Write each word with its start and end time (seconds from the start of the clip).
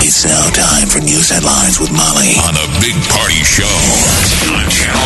It's 0.00 0.24
now 0.24 0.48
time 0.50 0.88
for 0.88 1.00
news 1.00 1.28
headlines 1.28 1.80
with 1.80 1.90
Molly 1.90 2.38
on 2.46 2.54
a 2.54 2.66
big 2.80 2.94
party 3.10 3.42
show 3.42 3.66
on 4.54 4.70
Channel 4.70 5.02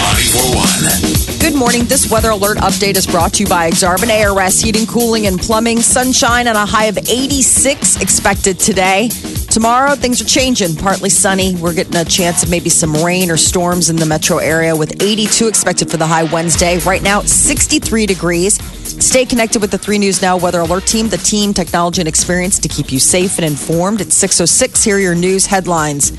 941. 0.53 1.41
Good 1.41 1.59
morning. 1.59 1.85
This 1.87 2.11
weather 2.11 2.31
alert 2.31 2.59
update 2.59 2.97
is 2.97 3.07
brought 3.07 3.33
to 3.35 3.43
you 3.43 3.49
by 3.49 3.71
Exarban 3.71 4.11
ARS 4.11 4.61
Heating, 4.61 4.87
Cooling, 4.87 5.27
and 5.27 5.41
Plumbing. 5.41 5.81
Sunshine 5.81 6.47
and 6.47 6.59
a 6.59 6.67
high 6.67 6.87
of 6.87 6.99
86 6.99 8.01
expected 8.03 8.61
today. 8.61 9.09
Tomorrow, 9.51 9.95
things 9.97 10.21
are 10.21 10.27
changing. 10.27 10.77
Partly 10.77 11.11
sunny. 11.11 11.55
We're 11.57 11.75
getting 11.75 11.97
a 11.97 12.05
chance 12.05 12.43
of 12.43 12.51
maybe 12.51 12.69
some 12.69 12.93
rain 13.03 13.31
or 13.31 13.37
storms 13.39 13.89
in 13.89 13.97
the 13.97 14.07
metro 14.07 14.39
area 14.39 14.77
with 14.77 15.03
82 15.03 15.49
expected 15.49 15.91
for 15.91 15.97
the 15.97 16.07
high 16.07 16.25
Wednesday. 16.25 16.79
Right 16.81 17.03
now, 17.03 17.23
63 17.23 18.07
degrees. 18.07 18.59
Stay 19.01 19.25
connected 19.25 19.61
with 19.61 19.71
the 19.71 19.79
3 19.79 19.99
News 19.99 20.21
Now 20.21 20.37
Weather 20.37 20.61
Alert 20.61 20.87
Team, 20.87 21.09
the 21.09 21.17
team, 21.17 21.55
technology, 21.55 22.01
and 22.01 22.09
experience 22.09 22.59
to 22.59 22.69
keep 22.69 22.93
you 22.93 22.99
safe 22.99 23.39
and 23.39 23.45
informed. 23.45 24.01
It's 24.01 24.15
606. 24.17 24.85
Here 24.85 24.97
are 24.97 24.99
your 24.99 25.15
news 25.15 25.47
headlines. 25.47 26.13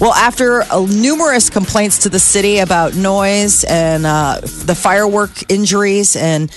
Well, 0.00 0.14
after 0.14 0.62
uh, 0.62 0.86
numerous 0.88 1.50
complaints 1.50 1.98
to 1.98 2.08
the 2.08 2.18
city 2.18 2.58
about 2.58 2.94
noise 2.94 3.64
and 3.64 4.06
uh, 4.06 4.40
the 4.40 4.74
firework 4.74 5.50
injuries 5.50 6.16
and 6.16 6.50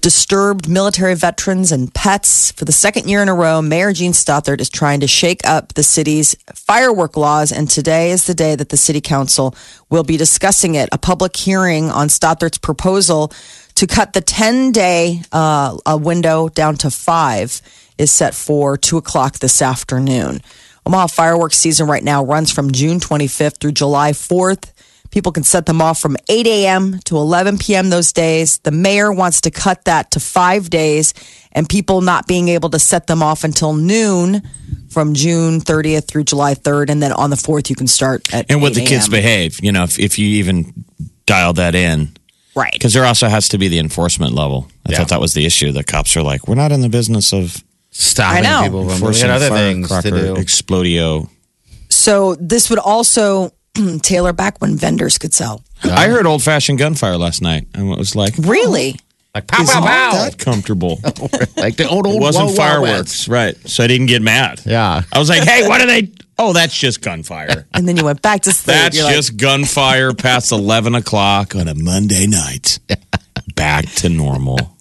disturbed 0.00 0.68
military 0.68 1.14
veterans 1.14 1.72
and 1.72 1.92
pets, 1.92 2.52
for 2.52 2.64
the 2.64 2.72
second 2.72 3.08
year 3.08 3.22
in 3.22 3.28
a 3.28 3.34
row, 3.34 3.60
Mayor 3.60 3.92
Jean 3.92 4.12
Stothert 4.12 4.60
is 4.60 4.70
trying 4.70 5.00
to 5.00 5.06
shake 5.06 5.46
up 5.46 5.74
the 5.74 5.82
city's 5.82 6.34
firework 6.54 7.16
laws. 7.16 7.50
And 7.50 7.68
today 7.68 8.10
is 8.10 8.26
the 8.26 8.34
day 8.34 8.54
that 8.54 8.68
the 8.68 8.76
city 8.76 9.00
council 9.00 9.54
will 9.90 10.04
be 10.04 10.16
discussing 10.16 10.74
it. 10.74 10.88
A 10.92 10.98
public 10.98 11.36
hearing 11.36 11.90
on 11.90 12.08
Stothert's 12.08 12.58
proposal 12.58 13.32
to 13.78 13.86
cut 13.86 14.12
the 14.12 14.20
10 14.20 14.72
day 14.72 15.22
uh, 15.30 15.78
a 15.86 15.96
window 15.96 16.48
down 16.48 16.74
to 16.74 16.90
five 16.90 17.62
is 17.96 18.10
set 18.10 18.34
for 18.34 18.76
two 18.76 18.96
o'clock 18.96 19.38
this 19.38 19.62
afternoon. 19.62 20.40
Omaha 20.84 21.06
fireworks 21.06 21.58
season 21.58 21.86
right 21.86 22.02
now 22.02 22.24
runs 22.24 22.50
from 22.50 22.72
June 22.72 22.98
25th 22.98 23.58
through 23.60 23.72
July 23.72 24.10
4th. 24.10 24.72
People 25.12 25.30
can 25.30 25.44
set 25.44 25.66
them 25.66 25.80
off 25.80 26.00
from 26.00 26.16
8 26.28 26.44
a.m. 26.48 26.98
to 27.04 27.16
11 27.16 27.58
p.m. 27.58 27.88
those 27.88 28.12
days. 28.12 28.58
The 28.58 28.72
mayor 28.72 29.12
wants 29.12 29.42
to 29.42 29.50
cut 29.52 29.84
that 29.84 30.10
to 30.10 30.18
five 30.18 30.70
days 30.70 31.14
and 31.52 31.68
people 31.68 32.00
not 32.00 32.26
being 32.26 32.48
able 32.48 32.70
to 32.70 32.80
set 32.80 33.06
them 33.06 33.22
off 33.22 33.44
until 33.44 33.74
noon 33.74 34.42
from 34.90 35.14
June 35.14 35.60
30th 35.60 36.08
through 36.08 36.24
July 36.24 36.54
3rd. 36.54 36.90
And 36.90 37.00
then 37.00 37.12
on 37.12 37.30
the 37.30 37.36
4th, 37.36 37.70
you 37.70 37.76
can 37.76 37.86
start 37.86 38.34
at 38.34 38.50
and 38.50 38.60
would 38.60 38.74
the 38.74 38.84
kids 38.84 39.08
behave? 39.08 39.62
You 39.62 39.70
know, 39.70 39.84
if, 39.84 40.00
if 40.00 40.18
you 40.18 40.26
even 40.26 40.84
dial 41.26 41.52
that 41.52 41.76
in, 41.76 42.18
Right. 42.58 42.72
because 42.72 42.92
there 42.92 43.04
also 43.04 43.28
has 43.28 43.48
to 43.50 43.58
be 43.58 43.68
the 43.68 43.78
enforcement 43.78 44.32
level. 44.32 44.68
I 44.86 44.94
thought 44.94 45.08
that 45.08 45.20
was 45.20 45.34
the 45.34 45.44
issue. 45.46 45.72
The 45.72 45.84
cops 45.84 46.16
are 46.16 46.22
like, 46.22 46.48
we're 46.48 46.54
not 46.56 46.72
in 46.72 46.80
the 46.80 46.88
business 46.88 47.32
of 47.32 47.62
Stopping 47.90 48.44
I 48.46 48.50
know. 48.50 48.62
people 48.64 48.82
from 48.84 48.92
enforcing 48.92 49.22
doing 49.28 49.36
other 49.36 49.48
things 49.48 49.88
to 49.88 50.10
do. 50.10 50.34
explodio. 50.34 51.28
So 51.90 52.34
this 52.36 52.68
would 52.70 52.78
also 52.78 53.52
tailor 54.02 54.32
back 54.32 54.60
when 54.60 54.76
vendors 54.76 55.18
could 55.18 55.32
sell. 55.34 55.62
I 55.84 56.08
heard 56.08 56.26
old 56.26 56.42
fashioned 56.42 56.78
gunfire 56.78 57.16
last 57.16 57.40
night, 57.40 57.66
and 57.74 57.90
it 57.90 57.98
was 57.98 58.14
like, 58.16 58.34
Really? 58.38 58.96
Like 59.34 59.46
pow, 59.46 59.62
isn't 59.62 59.74
pow, 59.74 60.10
pow. 60.10 60.12
that 60.24 60.38
comfortable? 60.38 60.98
Like 61.56 61.76
the 61.76 61.86
old, 61.88 62.06
it 62.06 62.10
old 62.10 62.20
wasn't 62.22 62.46
Wild 62.46 62.56
Wild 62.56 62.56
fireworks, 62.56 63.28
right? 63.28 63.56
So 63.68 63.84
I 63.84 63.86
didn't 63.86 64.06
get 64.06 64.22
mad. 64.22 64.62
Yeah. 64.64 65.02
I 65.12 65.18
was 65.18 65.28
like, 65.28 65.42
hey, 65.42 65.68
what 65.68 65.80
are 65.82 65.86
they? 65.86 66.10
Oh, 66.38 66.52
that's 66.52 66.76
just 66.78 67.02
gunfire. 67.02 67.66
And 67.74 67.86
then 67.88 67.96
you 67.96 68.04
went 68.04 68.22
back 68.22 68.42
to 68.42 68.52
sleep. 68.52 68.74
That's 68.76 68.96
You're 68.96 69.06
like, 69.06 69.14
just 69.16 69.36
gunfire 69.36 70.12
past 70.14 70.52
11 70.52 70.94
o'clock 70.94 71.54
on 71.54 71.68
a 71.68 71.74
Monday 71.74 72.26
night. 72.26 72.78
Back 73.54 73.86
to 73.96 74.08
normal. 74.08 74.76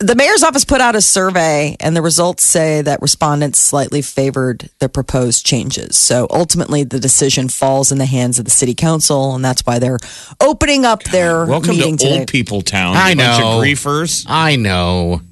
the 0.00 0.14
mayor's 0.14 0.42
office 0.42 0.64
put 0.64 0.80
out 0.80 0.94
a 0.94 1.00
survey, 1.02 1.76
and 1.80 1.96
the 1.96 2.02
results 2.02 2.42
say 2.44 2.82
that 2.82 3.00
respondents 3.02 3.58
slightly 3.58 4.00
favored 4.02 4.70
the 4.78 4.88
proposed 4.88 5.44
changes. 5.44 5.96
So 5.96 6.26
ultimately, 6.30 6.84
the 6.84 7.00
decision 7.00 7.48
falls 7.48 7.90
in 7.92 7.98
the 7.98 8.06
hands 8.06 8.38
of 8.38 8.44
the 8.44 8.50
city 8.50 8.74
council, 8.74 9.34
and 9.34 9.44
that's 9.44 9.62
why 9.66 9.78
they're 9.78 9.98
opening 10.40 10.84
up 10.84 11.02
their 11.04 11.44
Welcome 11.46 11.76
meeting 11.76 11.96
to 11.98 12.04
today. 12.04 12.18
old 12.20 12.28
people 12.28 12.62
town. 12.62 12.96
I 12.96 13.10
you 13.10 13.16
bunch 13.16 13.40
know. 13.40 13.58
of 13.58 13.64
griefers. 13.64 14.24
I 14.28 14.56
know. 14.56 15.22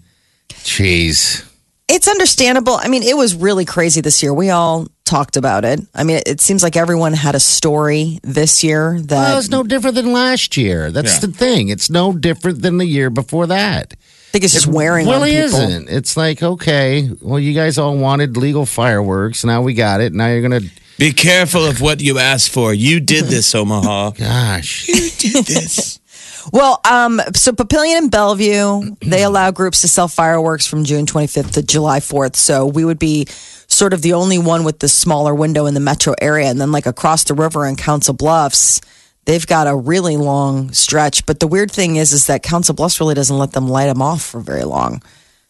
Jeez. 0.50 1.44
It's 1.88 2.09
understandable. 2.09 2.75
I 2.75 2.88
mean, 2.88 3.03
it 3.03 3.17
was 3.17 3.34
really 3.34 3.65
crazy 3.65 4.00
this 4.00 4.23
year. 4.23 4.34
We 4.34 4.50
all 4.50 4.88
talked 5.06 5.37
about 5.39 5.65
it. 5.65 5.81
I 5.94 6.05
mean, 6.05 6.21
it 6.27 6.41
seems 6.43 6.62
like 6.62 6.77
everyone 6.77 7.15
had 7.15 7.34
a 7.34 7.41
story 7.41 8.19
this 8.22 8.62
year 8.62 9.00
that 9.00 9.15
Well, 9.17 9.39
it's 9.39 9.49
no 9.49 9.62
different 9.62 9.94
than 9.97 10.12
last 10.12 10.56
year. 10.56 10.91
That's 10.91 11.15
Yeah. 11.15 11.21
the 11.21 11.28
thing. 11.33 11.69
It's 11.69 11.89
no 11.89 12.12
different 12.12 12.61
than 12.61 12.77
the 12.77 12.84
year 12.87 13.09
before 13.09 13.47
that. 13.47 13.94
I 13.94 14.31
think 14.33 14.44
it's 14.44 14.53
just 14.53 14.67
wearing 14.67 15.06
on 15.09 15.15
really 15.15 15.31
people. 15.31 15.61
isn't. 15.61 15.89
It's 15.89 16.17
like, 16.17 16.43
okay, 16.43 17.09
well, 17.22 17.39
you 17.39 17.55
guys 17.55 17.78
all 17.78 17.97
wanted 17.97 18.37
legal 18.37 18.67
fireworks. 18.67 19.44
Now 19.44 19.62
we 19.62 19.72
got 19.72 20.03
it. 20.03 20.12
Now 20.12 20.27
you're 20.27 20.47
going 20.47 20.61
to, 20.62 20.69
Be 20.99 21.12
careful 21.12 21.65
of 21.65 21.81
what 21.81 22.00
you 22.03 22.19
ask 22.19 22.50
for. 22.50 22.75
You 22.75 23.00
did 23.00 23.27
this, 23.27 23.55
Omaha. 23.55 24.11
gosh. 24.11 24.88
You 24.88 25.11
did 25.19 25.47
this. 25.47 26.00
Well, 26.53 26.81
um, 26.88 27.21
so 27.34 27.50
Papillion 27.50 27.99
and 27.99 28.11
Bellevue, 28.11 28.94
they 29.00 29.25
allow 29.25 29.50
groups 29.50 29.81
to 29.81 29.88
sell 29.88 30.06
fireworks 30.06 30.65
from 30.65 30.84
June 30.84 31.05
25th 31.05 31.50
to 31.55 31.62
July 31.62 31.99
4th. 31.99 32.37
So 32.37 32.67
we 32.67 32.84
would 32.84 33.00
be 33.00 33.27
sort 33.76 33.92
of 33.92 34.00
the 34.03 34.14
only 34.14 34.38
one 34.38 34.64
with 34.64 34.78
the 34.78 34.88
smaller 34.88 35.34
window 35.34 35.66
in 35.66 35.75
the 35.75 35.81
metro 35.81 36.14
area. 36.20 36.48
And 36.48 36.60
then, 36.60 36.72
like 36.72 36.87
across 36.87 37.25
the 37.25 37.34
river 37.34 37.66
in 37.66 37.76
Council 37.76 38.14
Bluffs, 38.14 38.81
they've 39.26 39.47
got 39.47 39.66
a 39.66 39.76
really 39.76 40.16
long 40.16 40.72
stretch. 40.72 41.26
But 41.26 41.41
the 41.41 41.47
weird 41.47 41.70
thing 41.70 41.97
is, 41.97 42.12
is 42.12 42.26
that 42.26 42.42
Council 42.42 42.75
Bluffs 42.75 42.98
really 43.00 43.14
doesn't 43.14 43.37
let 43.37 43.53
them 43.53 43.69
light 43.69 43.87
them 43.87 44.00
off 44.00 44.22
for 44.22 44.41
very 44.41 44.64
long. 44.64 45.03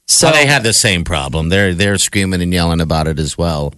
So 0.08 0.28
Well, 0.28 0.34
they 0.34 0.46
have 0.46 0.62
the 0.62 0.72
same 0.72 1.04
problem. 1.04 1.48
They're 1.48 1.74
they're 1.74 1.98
screaming 1.98 2.42
and 2.42 2.52
yelling 2.52 2.80
about 2.80 3.08
it 3.08 3.18
as 3.18 3.38
well. 3.38 3.74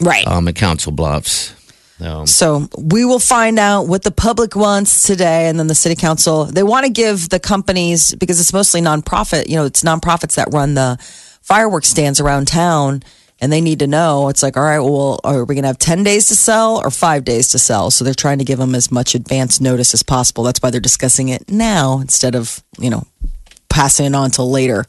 right. 0.00 0.26
Um, 0.26 0.48
at 0.48 0.54
Council 0.54 0.92
Bluffs. 0.92 1.54
So, 1.98 2.24
So 2.26 2.68
we 2.76 3.06
will 3.06 3.18
find 3.18 3.58
out 3.58 3.84
what 3.88 4.02
the 4.02 4.10
public 4.10 4.54
wants 4.54 5.02
today, 5.04 5.48
and 5.48 5.58
then 5.58 5.66
the 5.66 5.74
city 5.74 5.94
council. 5.94 6.44
They 6.44 6.62
want 6.62 6.84
to 6.84 6.92
give 6.92 7.30
the 7.30 7.40
companies 7.40 8.14
because 8.14 8.38
it's 8.40 8.52
mostly 8.52 8.82
nonprofit. 8.82 9.48
You 9.48 9.56
know, 9.56 9.64
it's 9.64 9.82
nonprofits 9.82 10.34
that 10.34 10.48
run 10.52 10.74
the 10.74 10.98
fireworks 11.40 11.88
stands 11.88 12.20
around 12.20 12.48
town, 12.48 13.02
and 13.40 13.52
they 13.52 13.60
need 13.60 13.80
to 13.80 13.86
know. 13.86 14.28
It's 14.28 14.42
like, 14.42 14.56
all 14.56 14.62
right, 14.62 14.78
well, 14.78 15.20
are 15.24 15.44
we 15.44 15.54
going 15.54 15.62
to 15.62 15.68
have 15.68 15.78
ten 15.78 16.02
days 16.02 16.28
to 16.28 16.36
sell 16.36 16.78
or 16.78 16.90
five 16.90 17.24
days 17.24 17.50
to 17.50 17.58
sell? 17.58 17.90
So 17.90 18.04
they're 18.04 18.14
trying 18.14 18.38
to 18.38 18.44
give 18.44 18.58
them 18.58 18.74
as 18.74 18.90
much 18.90 19.14
advance 19.14 19.60
notice 19.60 19.94
as 19.94 20.02
possible. 20.02 20.44
That's 20.44 20.62
why 20.62 20.70
they're 20.70 20.80
discussing 20.80 21.28
it 21.28 21.50
now 21.50 22.00
instead 22.00 22.34
of 22.34 22.62
you 22.78 22.90
know 22.90 23.06
passing 23.68 24.06
it 24.06 24.14
on 24.14 24.30
till 24.30 24.50
later. 24.50 24.84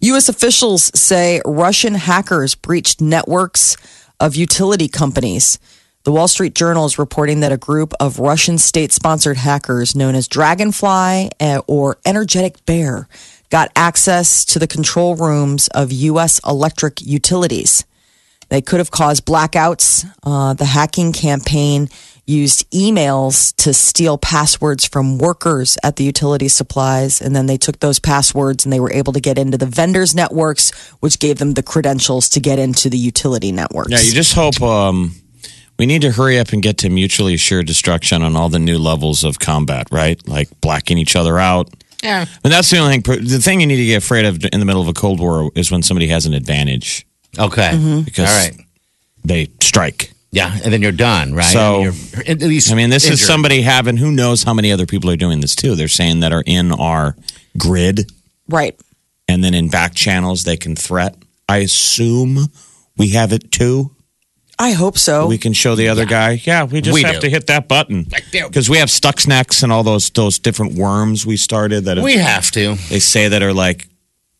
U.S. 0.00 0.28
officials 0.28 0.90
say 0.98 1.40
Russian 1.44 1.94
hackers 1.94 2.54
breached 2.56 3.00
networks 3.00 3.76
of 4.18 4.34
utility 4.34 4.88
companies. 4.88 5.58
The 6.04 6.10
Wall 6.10 6.26
Street 6.26 6.56
Journal 6.56 6.84
is 6.86 6.98
reporting 6.98 7.40
that 7.40 7.52
a 7.52 7.56
group 7.56 7.94
of 8.00 8.18
Russian 8.18 8.58
state 8.58 8.90
sponsored 8.90 9.36
hackers 9.36 9.94
known 9.94 10.16
as 10.16 10.26
Dragonfly 10.26 11.30
eh, 11.38 11.60
or 11.68 11.98
Energetic 12.04 12.66
Bear 12.66 13.06
got 13.52 13.70
access 13.76 14.46
to 14.46 14.58
the 14.58 14.66
control 14.66 15.14
rooms 15.14 15.68
of 15.68 15.92
U.S. 15.92 16.40
electric 16.46 17.02
utilities. 17.02 17.84
They 18.48 18.62
could 18.62 18.78
have 18.78 18.90
caused 18.90 19.26
blackouts. 19.26 20.06
Uh, 20.22 20.54
the 20.54 20.64
hacking 20.64 21.12
campaign 21.12 21.88
used 22.24 22.70
emails 22.70 23.54
to 23.56 23.74
steal 23.74 24.16
passwords 24.16 24.86
from 24.86 25.18
workers 25.18 25.76
at 25.82 25.96
the 25.96 26.04
utility 26.04 26.48
supplies. 26.48 27.20
And 27.20 27.36
then 27.36 27.44
they 27.44 27.58
took 27.58 27.80
those 27.80 27.98
passwords 27.98 28.64
and 28.64 28.72
they 28.72 28.80
were 28.80 28.92
able 28.92 29.12
to 29.12 29.20
get 29.20 29.36
into 29.36 29.58
the 29.58 29.66
vendors' 29.66 30.14
networks, 30.14 30.70
which 31.00 31.18
gave 31.18 31.38
them 31.38 31.52
the 31.52 31.62
credentials 31.62 32.30
to 32.30 32.40
get 32.40 32.58
into 32.58 32.88
the 32.88 32.96
utility 32.96 33.52
networks. 33.52 33.90
Yeah, 33.90 34.00
you 34.00 34.12
just 34.14 34.32
hope 34.32 34.62
um, 34.62 35.14
we 35.78 35.84
need 35.84 36.00
to 36.02 36.10
hurry 36.10 36.38
up 36.38 36.54
and 36.54 36.62
get 36.62 36.78
to 36.78 36.88
mutually 36.88 37.34
assured 37.34 37.66
destruction 37.66 38.22
on 38.22 38.34
all 38.34 38.48
the 38.48 38.58
new 38.58 38.78
levels 38.78 39.24
of 39.24 39.38
combat, 39.38 39.88
right? 39.90 40.26
Like 40.26 40.48
blacking 40.62 40.96
each 40.96 41.16
other 41.16 41.38
out. 41.38 41.68
Yeah. 42.02 42.26
And 42.44 42.52
that's 42.52 42.70
the 42.70 42.78
only 42.78 42.98
thing. 43.00 43.24
The 43.24 43.38
thing 43.38 43.60
you 43.60 43.66
need 43.66 43.76
to 43.76 43.84
get 43.86 44.02
afraid 44.02 44.24
of 44.24 44.44
in 44.52 44.60
the 44.60 44.66
middle 44.66 44.82
of 44.82 44.88
a 44.88 44.92
Cold 44.92 45.20
War 45.20 45.50
is 45.54 45.70
when 45.70 45.82
somebody 45.82 46.08
has 46.08 46.26
an 46.26 46.34
advantage 46.34 47.06
Okay. 47.38 47.70
Mm-hmm. 47.72 48.00
because 48.02 48.28
All 48.28 48.34
right. 48.36 48.60
they 49.24 49.48
strike. 49.60 50.12
Yeah, 50.34 50.50
and 50.64 50.72
then 50.72 50.80
you're 50.80 50.92
done, 50.92 51.34
right? 51.34 51.44
So- 51.44 51.82
you're, 51.82 51.92
at 52.26 52.40
least 52.40 52.72
I 52.72 52.74
mean, 52.74 52.88
this 52.90 53.08
is 53.08 53.24
somebody 53.24 53.62
having 53.62 53.98
who 53.98 54.10
knows 54.10 54.42
how 54.42 54.54
many 54.54 54.72
other 54.72 54.86
people 54.86 55.10
are 55.10 55.16
doing 55.16 55.40
this 55.40 55.54
too. 55.54 55.74
They're 55.74 55.88
saying 55.88 56.20
that 56.20 56.32
are 56.32 56.42
in 56.46 56.72
our 56.72 57.16
grid 57.58 58.10
right. 58.48 58.78
and 59.28 59.44
then 59.44 59.52
in 59.54 59.68
back 59.68 59.94
channels 59.94 60.44
they 60.44 60.56
can 60.56 60.74
threat. 60.74 61.16
I 61.48 61.58
assume 61.58 62.46
we 62.96 63.08
have 63.10 63.32
it 63.32 63.52
too. 63.52 63.94
I 64.58 64.72
hope 64.72 64.96
so. 64.98 65.26
We 65.26 65.38
can 65.38 65.52
show 65.54 65.74
the 65.74 65.88
other 65.88 66.04
guy. 66.04 66.40
Yeah, 66.44 66.64
we 66.64 66.80
just 66.80 66.94
We 66.94 67.02
have 67.02 67.16
do. 67.16 67.20
to 67.22 67.30
hit 67.30 67.46
that 67.48 67.68
button 67.68 68.06
because 68.32 68.68
we 68.70 68.78
have 68.78 68.88
Stuxnets 68.88 69.62
and 69.62 69.72
all 69.72 69.82
those 69.82 70.10
those 70.10 70.38
different 70.38 70.74
worms 70.74 71.26
we 71.26 71.36
started 71.36 71.84
that 71.86 71.98
We 71.98 72.14
have 72.14 72.50
to. 72.52 72.76
they 72.90 73.00
say 73.00 73.28
that 73.28 73.42
are 73.42 73.52
like 73.52 73.88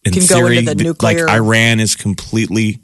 in 0.05 0.13
Can 0.13 0.27
go 0.27 0.35
theory 0.37 0.59
into 0.59 0.75
the 0.75 0.85
nuclear- 0.85 1.27
like 1.27 1.35
Iran 1.35 1.81
is 1.81 1.97
completely 1.97 2.81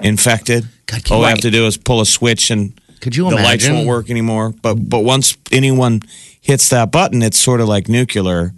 infected. 0.00 0.66
God, 0.86 1.10
all 1.10 1.18
we 1.20 1.24
you- 1.24 1.28
have 1.30 1.40
to 1.40 1.50
do 1.50 1.66
is 1.66 1.76
pull 1.76 2.00
a 2.00 2.06
switch 2.06 2.50
and 2.50 2.72
Could 3.00 3.16
you 3.16 3.28
the 3.30 3.36
lights 3.36 3.68
won't 3.68 3.86
work 3.86 4.10
anymore. 4.10 4.54
But 4.62 4.74
but 4.88 5.00
once 5.00 5.36
anyone 5.50 6.02
hits 6.40 6.68
that 6.68 6.92
button, 6.92 7.22
it's 7.22 7.38
sort 7.38 7.60
of 7.60 7.68
like 7.68 7.88
nuclear. 7.88 8.52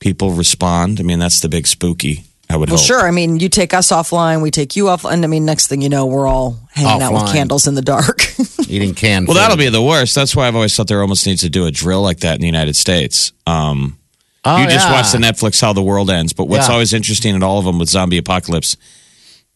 People 0.00 0.32
respond. 0.32 0.98
I 1.00 1.02
mean, 1.02 1.18
that's 1.18 1.40
the 1.40 1.48
big 1.48 1.66
spooky. 1.66 2.24
I 2.50 2.56
would 2.56 2.68
well, 2.68 2.78
hope. 2.78 2.86
sure. 2.86 3.00
I 3.00 3.10
mean, 3.10 3.40
you 3.40 3.48
take 3.48 3.72
us 3.74 3.90
offline, 3.90 4.42
we 4.42 4.50
take 4.50 4.76
you 4.76 4.84
offline. 4.84 5.24
I 5.24 5.26
mean, 5.26 5.44
next 5.44 5.66
thing 5.68 5.80
you 5.80 5.88
know, 5.88 6.06
we're 6.06 6.26
all 6.26 6.58
hanging 6.72 7.02
out 7.02 7.12
with 7.12 7.32
candles 7.32 7.66
in 7.66 7.74
the 7.74 7.82
dark. 7.82 8.20
Eating 8.68 8.94
canned 8.94 9.26
Well, 9.26 9.34
food. 9.36 9.40
that'll 9.40 9.56
be 9.56 9.68
the 9.70 9.82
worst. 9.82 10.14
That's 10.14 10.36
why 10.36 10.46
I've 10.46 10.54
always 10.54 10.76
thought 10.76 10.86
there 10.88 11.00
almost 11.00 11.26
needs 11.26 11.40
to 11.40 11.50
do 11.50 11.66
a 11.66 11.70
drill 11.70 12.02
like 12.02 12.20
that 12.20 12.34
in 12.36 12.40
the 12.40 12.46
United 12.46 12.76
States. 12.76 13.32
Um, 13.46 13.98
Oh, 14.46 14.58
you 14.58 14.66
just 14.68 14.86
yeah. 14.86 14.92
watch 14.92 15.10
the 15.10 15.16
Netflix 15.18 15.58
How 15.62 15.72
the 15.72 15.82
World 15.82 16.10
Ends. 16.10 16.34
But 16.34 16.48
what's 16.48 16.68
Yeah. 16.68 16.74
always 16.74 16.92
interesting 16.92 17.34
in 17.34 17.42
all 17.42 17.58
of 17.58 17.64
them 17.64 17.78
with 17.78 17.88
zombie 17.88 18.18
apocalypse, 18.18 18.76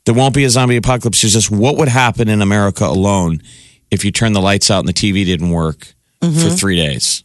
there 0.06 0.14
won't 0.14 0.34
be 0.34 0.44
a 0.44 0.50
zombie 0.50 0.76
apocalypse. 0.76 1.22
It's 1.22 1.34
just 1.34 1.50
what 1.50 1.76
would 1.76 1.88
happen 1.88 2.30
in 2.30 2.40
America 2.40 2.86
alone 2.86 3.42
if 3.90 4.02
you 4.02 4.10
turned 4.10 4.34
the 4.34 4.40
lights 4.40 4.70
out 4.70 4.78
and 4.78 4.88
the 4.88 4.94
TV 4.94 5.26
didn't 5.26 5.50
work 5.50 5.94
Mm-hmm. 6.22 6.40
for 6.40 6.48
three 6.50 6.74
days. 6.76 7.22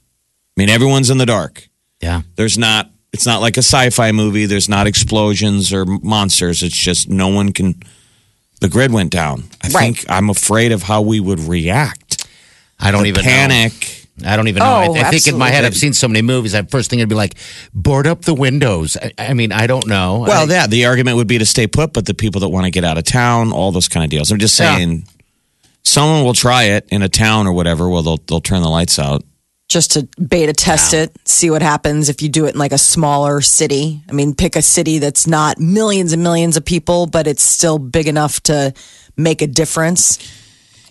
I 0.57 0.62
mean, 0.62 0.69
everyone's 0.69 1.10
in 1.10 1.18
the 1.18 1.25
dark. 1.25 1.68
Yeah. 2.01 2.21
There's 2.36 2.57
not. 2.60 2.92
It's 3.13 3.25
not 3.25 3.42
like 3.42 3.57
a 3.57 3.62
sci-fi 3.63 4.12
movie. 4.12 4.45
There's 4.48 4.68
not 4.68 4.88
explosions 4.88 5.71
or 5.71 5.86
monsters. 5.86 6.63
It's 6.63 6.75
just 6.75 7.10
no 7.10 7.27
one 7.30 7.54
can. 7.54 7.75
The 8.60 8.69
grid 8.69 8.92
went 8.92 9.12
down. 9.12 9.44
I 9.62 9.68
Right. 9.68 9.95
think 9.95 10.06
I'm 10.10 10.30
afraid 10.30 10.71
of 10.71 10.83
how 10.83 11.01
we 11.01 11.19
would 11.19 11.39
react. 11.39 12.25
I 12.80 12.92
don't 12.92 13.04
The 13.04 13.10
even 13.10 13.24
know. 13.24 13.30
panic. 13.31 14.00
I 14.25 14.36
don't 14.36 14.48
even 14.48 14.60
know. 14.62 14.65
Oh, 14.65 14.94
I, 14.94 15.00
I 15.00 15.07
oh, 15.07 15.12
think 15.12 15.27
in 15.27 15.38
my 15.38 15.50
head. 15.50 15.65
I've 15.65 15.75
seen 15.75 15.94
so 15.94 16.07
many 16.07 16.21
movies. 16.21 16.51
That 16.54 16.69
first 16.71 16.89
thing 16.89 17.00
would 17.00 17.10
be 17.10 17.15
like, 17.15 17.33
board 17.74 18.06
up 18.07 18.24
the 18.24 18.33
windows. 18.33 18.95
I, 18.95 19.12
I 19.18 19.33
mean, 19.33 19.51
I 19.51 19.65
don't 19.68 19.88
know. 19.88 20.19
Well, 20.27 20.50
I, 20.50 20.54
yeah, 20.54 20.68
the 20.68 20.86
argument 20.86 21.18
would 21.18 21.27
be 21.27 21.39
to 21.39 21.45
stay 21.45 21.65
put, 21.68 21.94
but 21.94 22.06
the 22.06 22.13
people 22.13 22.42
that 22.42 22.50
want 22.50 22.65
to 22.65 22.71
get 22.71 22.83
out 22.83 22.98
of 22.98 23.04
town, 23.06 23.51
all 23.51 23.71
those 23.71 23.88
kind 23.88 24.04
of 24.04 24.10
deals. 24.12 24.31
I'm 24.31 24.39
just 24.39 24.60
Yeah. 24.60 24.75
saying, 24.75 25.07
someone 25.83 26.24
will 26.24 26.33
try 26.33 26.63
it 26.65 26.88
in 26.89 27.01
a 27.01 27.10
town 27.10 27.48
or 27.48 27.54
whatever. 27.54 27.89
Well, 27.89 28.01
they'll 28.04 28.18
they'll 28.27 28.42
turn 28.42 28.62
the 28.62 28.69
lights 28.69 28.98
out. 29.00 29.24
Just 29.74 29.92
to 29.92 30.08
beta 30.22 30.54
test 30.54 30.94
it, 30.94 31.12
see 31.25 31.50
what 31.50 31.62
happens 31.62 32.08
if 32.08 32.22
you 32.22 32.30
do 32.30 32.46
it 32.46 32.54
in 32.54 32.60
like 32.60 32.72
a 32.72 32.78
smaller 32.78 33.42
city. 33.42 34.02
I 34.08 34.14
mean, 34.14 34.36
pick 34.36 34.56
a 34.56 34.62
city 34.62 35.00
that's 35.00 35.28
not 35.28 35.60
millions 35.60 36.14
and 36.14 36.24
millions 36.24 36.56
of 36.56 36.64
people, 36.64 37.08
but 37.08 37.28
it's 37.28 37.44
still 37.44 37.80
big 37.80 38.08
enough 38.08 38.40
to 38.44 38.74
make 39.18 39.42
a 39.42 39.48
difference. 39.48 40.20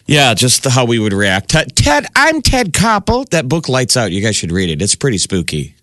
Yeah, 0.07 0.35
just 0.35 0.65
how 0.65 0.85
we 0.85 0.99
would 0.99 1.13
react. 1.13 1.51
Ted, 1.51 1.75
Ted, 1.77 2.07
I'm 2.17 2.43
Ted 2.43 2.73
Koppel. 2.73 3.29
That 3.31 3.49
book 3.49 3.69
lights 3.69 3.97
out. 3.97 4.11
You 4.11 4.21
guys 4.21 4.35
should 4.35 4.53
read 4.53 4.69
it. 4.69 4.83
It's 4.83 4.97
pretty 4.97 5.19
spooky. 5.19 5.77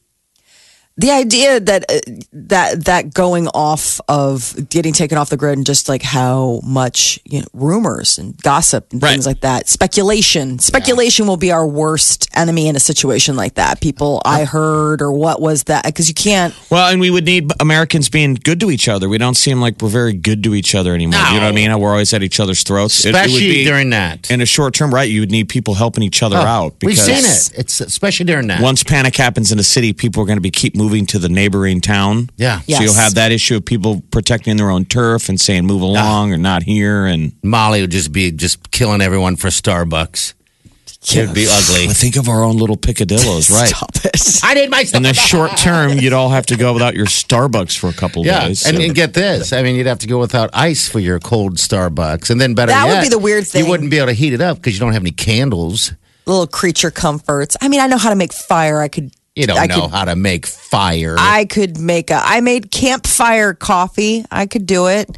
The 1.00 1.12
idea 1.12 1.60
that 1.62 1.86
uh, 1.90 2.00
that 2.34 2.86
that 2.86 3.14
going 3.14 3.48
off 3.48 4.02
of 4.10 4.54
getting 4.70 4.92
taken 4.92 5.18
off 5.18 5.30
the 5.30 5.38
grid 5.38 5.58
and 5.58 5.66
just 5.66 5.88
like 5.88 6.02
how 6.04 6.60
much 6.64 7.20
you 7.24 7.40
know, 7.40 7.46
rumors 7.54 8.18
and 8.18 8.36
gossip 8.42 8.92
and 8.92 9.02
Right. 9.02 9.12
things 9.12 9.26
like 9.26 9.40
that, 9.42 9.70
speculation, 9.70 10.60
speculation 10.60 11.26
will 11.26 11.38
be 11.38 11.52
our 11.52 11.66
worst 11.66 12.28
enemy 12.36 12.68
in 12.68 12.76
a 12.76 12.80
situation 12.82 13.36
like 13.38 13.54
that. 13.56 13.80
People, 13.80 14.22
I 14.26 14.44
heard 14.44 15.02
or 15.02 15.12
what 15.14 15.42
was 15.42 15.64
that? 15.64 15.86
Because 15.86 16.10
you 16.10 16.14
can't. 16.14 16.54
Well, 16.70 16.90
and 16.92 17.00
we 17.00 17.10
would 17.10 17.26
need 17.26 17.50
Americans 17.62 18.10
being 18.10 18.34
good 18.36 18.60
to 18.60 18.70
each 18.70 18.90
other. 18.90 19.08
We 19.08 19.18
don't 19.18 19.36
seem 19.38 19.62
like 19.62 19.82
we're 19.82 19.88
very 19.90 20.14
good 20.14 20.44
to 20.44 20.54
each 20.54 20.76
other 20.76 20.94
anymore. 20.94 21.22
You 21.32 21.36
know 21.40 21.46
what 21.46 21.50
I 21.50 21.52
mean? 21.54 21.80
We're 21.80 21.92
always 21.92 22.14
at 22.14 22.24
each 22.24 22.42
other's 22.42 22.64
throats. 22.64 23.06
It- 23.06 23.10
it 23.10 23.14
would 23.14 23.26
especially 23.26 23.48
be- 23.48 23.64
during 23.64 23.90
that. 23.92 24.30
in 24.30 24.42
a 24.42 24.46
short 24.46 24.74
term, 24.74 24.94
right? 24.94 25.10
You 25.10 25.22
would 25.22 25.32
need 25.32 25.48
people 25.48 25.76
helping 25.76 26.04
each 26.04 26.22
other 26.22 26.38
Oh, 26.38 26.42
out. 26.42 26.74
We've 26.82 26.98
because 26.98 27.06
seen 27.06 27.54
it. 27.56 27.60
It's 27.62 27.80
especially 27.80 28.26
during 28.26 28.48
that. 28.48 28.62
Once 28.62 28.84
panic 28.84 29.16
happens 29.16 29.52
in 29.54 29.60
a 29.60 29.64
city, 29.64 29.94
people 29.94 30.22
are 30.24 30.26
going 30.26 30.38
to 30.38 30.42
be 30.42 30.52
keep 30.52 30.76
moving 30.76 30.89
to 30.90 31.20
the 31.20 31.30
neighboring 31.30 31.82
town. 31.82 32.30
Yeah. 32.38 32.60
So 32.62 32.82
you'll 32.82 32.94
have 32.94 33.16
that 33.16 33.32
issue 33.32 33.56
of 33.58 33.66
people 33.66 34.02
protecting 34.12 34.58
their 34.58 34.70
own 34.70 34.86
turf 34.86 35.30
and 35.30 35.40
saying 35.40 35.66
move 35.66 35.82
along 35.82 36.34
or 36.34 36.38
not 36.38 36.64
here. 36.64 37.06
And 37.06 37.34
Molly 37.44 37.82
would 37.82 37.92
just 37.92 38.12
be 38.12 38.32
just 38.32 38.72
killing 38.72 39.02
everyone 39.02 39.36
for 39.36 39.48
Starbucks. 39.48 40.34
It'd 41.16 41.34
be 41.34 41.48
ugly. 41.50 41.86
Well, 41.86 41.94
think 41.96 42.18
of 42.18 42.28
our 42.28 42.44
own 42.44 42.58
little 42.58 42.76
picadillos, 42.76 43.50
right? 43.56 43.70
Stop 43.70 43.96
it. 44.04 44.44
I 44.44 44.54
did 44.54 44.70
my 44.70 44.84
In 44.94 45.02
the 45.04 45.14
short 45.14 45.56
term, 45.56 45.98
you'd 45.98 46.12
all 46.12 46.28
have 46.30 46.46
to 46.48 46.58
go 46.58 46.74
without 46.74 46.94
your 46.94 47.06
Starbucks 47.06 47.78
for 47.78 47.90
a 47.90 47.94
couple 47.94 48.26
Yeah, 48.26 48.48
days. 48.48 48.66
and, 48.66 48.76
so- 48.76 48.84
and 48.84 48.94
get 48.94 49.14
this. 49.14 49.54
I 49.54 49.64
mean, 49.64 49.78
you'd 49.78 49.88
have 49.88 50.00
to 50.00 50.08
go 50.08 50.20
without 50.20 50.50
ice 50.52 50.90
for 50.90 51.00
your 51.00 51.20
cold 51.20 51.56
Starbucks, 51.56 52.30
and 52.32 52.40
then 52.42 52.54
better 52.54 52.74
That 52.74 52.88
would 52.88 53.02
be 53.02 53.08
the 53.10 53.18
weird 53.18 53.48
thing. 53.48 53.64
You 53.64 53.70
wouldn't 53.72 53.90
be 53.90 53.98
able 53.98 54.08
to 54.08 54.14
heat 54.14 54.34
it 54.34 54.42
up 54.42 54.58
because 54.58 54.74
you 54.74 54.82
don't 54.82 54.92
have 54.92 55.02
any 55.04 55.12
candles. 55.12 55.94
Little 56.26 56.48
creature 56.48 56.92
comforts. 56.92 57.56
I 57.62 57.70
mean, 57.70 57.80
I 57.80 57.88
know 57.88 57.98
how 57.98 58.10
to 58.10 58.16
make 58.16 58.34
fire. 58.34 58.82
I 58.82 58.90
could. 58.90 59.12
You 59.40 59.48
don't 59.48 59.58
I 59.58 59.66
know 59.68 59.82
could, 59.82 59.92
how 59.92 60.06
to 60.06 60.16
make 60.16 60.46
fire. 60.46 61.16
I 61.18 61.46
could 61.46 61.80
make 61.80 62.12
a. 62.12 62.16
I 62.22 62.42
made 62.42 62.72
campfire 62.72 63.54
coffee. 63.54 64.26
I 64.30 64.46
could 64.48 64.66
do 64.66 64.88
it. 64.88 65.10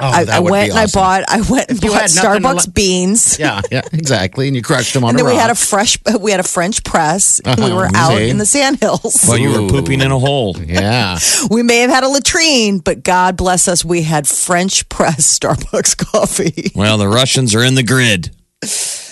oh, 0.00 0.04
I, 0.06 0.24
that 0.24 0.34
I 0.34 0.40
would 0.40 0.50
went 0.50 0.66
be 0.66 0.70
and 0.70 0.78
I 0.80 0.82
awesome. 0.84 0.98
bought. 1.00 1.24
I 1.28 1.40
went 1.42 1.70
and 1.70 1.82
you 1.82 1.90
bought 1.90 2.00
had 2.00 2.14
nothing 2.16 2.42
Starbucks 2.42 2.66
li- 2.66 2.72
beans. 2.74 3.38
Yeah, 3.38 3.60
yeah, 3.70 3.82
exactly. 3.92 4.48
And 4.48 4.56
you 4.56 4.62
crushed 4.62 4.94
them 4.94 5.04
on 5.04 5.10
And 5.10 5.18
then 5.20 5.26
a 5.26 5.28
we 5.30 5.36
had 5.36 5.50
a 5.50 5.54
fresh. 5.54 5.96
We 6.20 6.32
had 6.32 6.40
a 6.40 6.42
French 6.42 6.82
press. 6.82 7.40
We 7.44 7.52
Uh-huh. 7.52 7.74
were 7.76 7.88
out 7.94 8.16
See? 8.16 8.28
in 8.30 8.38
the 8.38 8.46
sandhills. 8.46 9.24
well, 9.28 9.38
you 9.38 9.50
were 9.50 9.68
pooping 9.68 10.00
in 10.00 10.10
a 10.10 10.18
hole. 10.18 10.56
Yeah. 10.58 11.18
We 11.50 11.62
may 11.62 11.78
have 11.82 11.90
had 11.90 12.02
a 12.04 12.08
latrine, 12.08 12.78
but 12.78 13.04
God 13.04 13.36
bless 13.36 13.68
us, 13.68 13.84
we 13.84 14.02
had 14.02 14.26
French 14.26 14.88
press 14.88 15.38
Starbucks 15.38 15.96
coffee. 15.96 16.72
Well, 16.74 16.98
the 16.98 17.06
Russians 17.08 17.54
are 17.54 17.62
in 17.62 17.74
the 17.76 17.82
grid. 17.84 18.30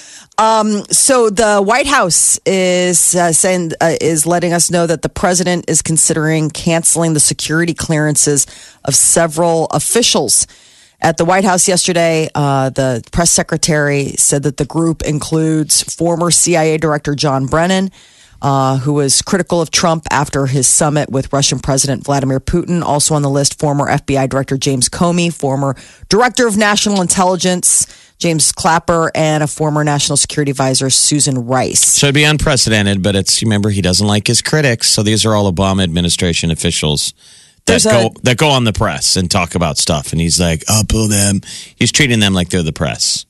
So 1.10 1.28
the 1.28 1.60
White 1.60 1.86
House 1.86 2.38
is 2.46 3.14
uh, 3.14 3.32
saying 3.32 3.72
uh, 3.80 3.96
is 4.00 4.26
letting 4.26 4.52
us 4.52 4.70
know 4.70 4.86
that 4.86 5.02
the 5.02 5.08
president 5.08 5.68
is 5.68 5.82
considering 5.82 6.50
canceling 6.50 7.14
the 7.14 7.20
security 7.20 7.74
clearances 7.74 8.46
of 8.84 8.94
several 8.94 9.66
officials. 9.66 10.46
At 11.00 11.16
the 11.16 11.24
White 11.24 11.44
House 11.44 11.66
yesterday, 11.66 12.28
uh, 12.34 12.70
the 12.70 13.02
press 13.10 13.30
secretary 13.30 14.12
said 14.18 14.42
that 14.44 14.56
the 14.56 14.66
group 14.66 15.02
includes 15.02 15.82
former 15.82 16.30
CIA 16.30 16.78
Director 16.78 17.14
John 17.14 17.46
Brennan, 17.46 17.90
uh, 18.40 18.78
who 18.78 18.92
was 18.92 19.22
critical 19.22 19.60
of 19.60 19.70
Trump 19.70 20.04
after 20.10 20.46
his 20.46 20.68
summit 20.68 21.10
with 21.10 21.32
Russian 21.32 21.58
President 21.58 22.04
Vladimir 22.04 22.38
Putin. 22.38 22.82
Also 22.82 23.14
on 23.14 23.22
the 23.22 23.30
list, 23.30 23.58
former 23.58 23.86
FBI 23.88 24.28
Director 24.28 24.56
James 24.56 24.88
Comey, 24.88 25.32
former 25.32 25.74
Director 26.08 26.46
of 26.46 26.56
National 26.56 27.00
Intelligence 27.00 28.09
James 28.20 28.52
Clapper, 28.52 29.10
and 29.14 29.42
a 29.42 29.46
former 29.46 29.82
National 29.82 30.16
Security 30.16 30.50
Advisor 30.50 30.90
Susan 30.90 31.46
Rice. 31.46 31.84
So 31.84 32.06
it'd 32.06 32.14
be 32.14 32.24
unprecedented, 32.24 33.02
but 33.02 33.16
it's 33.16 33.42
remember 33.42 33.70
he 33.70 33.80
doesn't 33.82 34.06
like 34.06 34.26
his 34.26 34.42
critics. 34.42 34.88
So 34.88 35.02
these 35.02 35.24
are 35.26 35.34
all 35.34 35.50
Obama 35.52 35.82
administration 35.82 36.50
officials 36.50 37.14
that 37.66 37.82
There's 37.82 37.86
a- 37.86 37.90
go 37.90 38.14
that 38.22 38.36
go 38.36 38.50
on 38.50 38.64
the 38.64 38.72
press 38.72 39.16
and 39.16 39.30
talk 39.30 39.54
about 39.54 39.78
stuff. 39.78 40.12
And 40.12 40.20
he's 40.20 40.38
like, 40.38 40.62
"I'll 40.68 40.84
pull 40.84 41.08
them." 41.08 41.40
He's 41.76 41.90
treating 41.90 42.20
them 42.20 42.34
like 42.34 42.50
they're 42.50 42.62
the 42.62 42.72
press. 42.72 43.24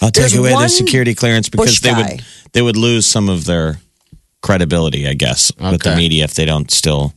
I'll 0.00 0.10
take 0.10 0.22
There's 0.22 0.34
away 0.36 0.54
their 0.54 0.68
security 0.68 1.14
clearance 1.14 1.48
because 1.48 1.80
they 1.80 1.90
guy. 1.90 2.12
would 2.12 2.24
they 2.52 2.62
would 2.62 2.76
lose 2.76 3.06
some 3.06 3.28
of 3.28 3.44
their 3.46 3.80
credibility, 4.42 5.08
I 5.08 5.14
guess, 5.14 5.50
with 5.58 5.82
the 5.82 5.96
media 5.96 6.24
if 6.24 6.34
they 6.34 6.44
don't 6.44 6.70
still. 6.70 7.14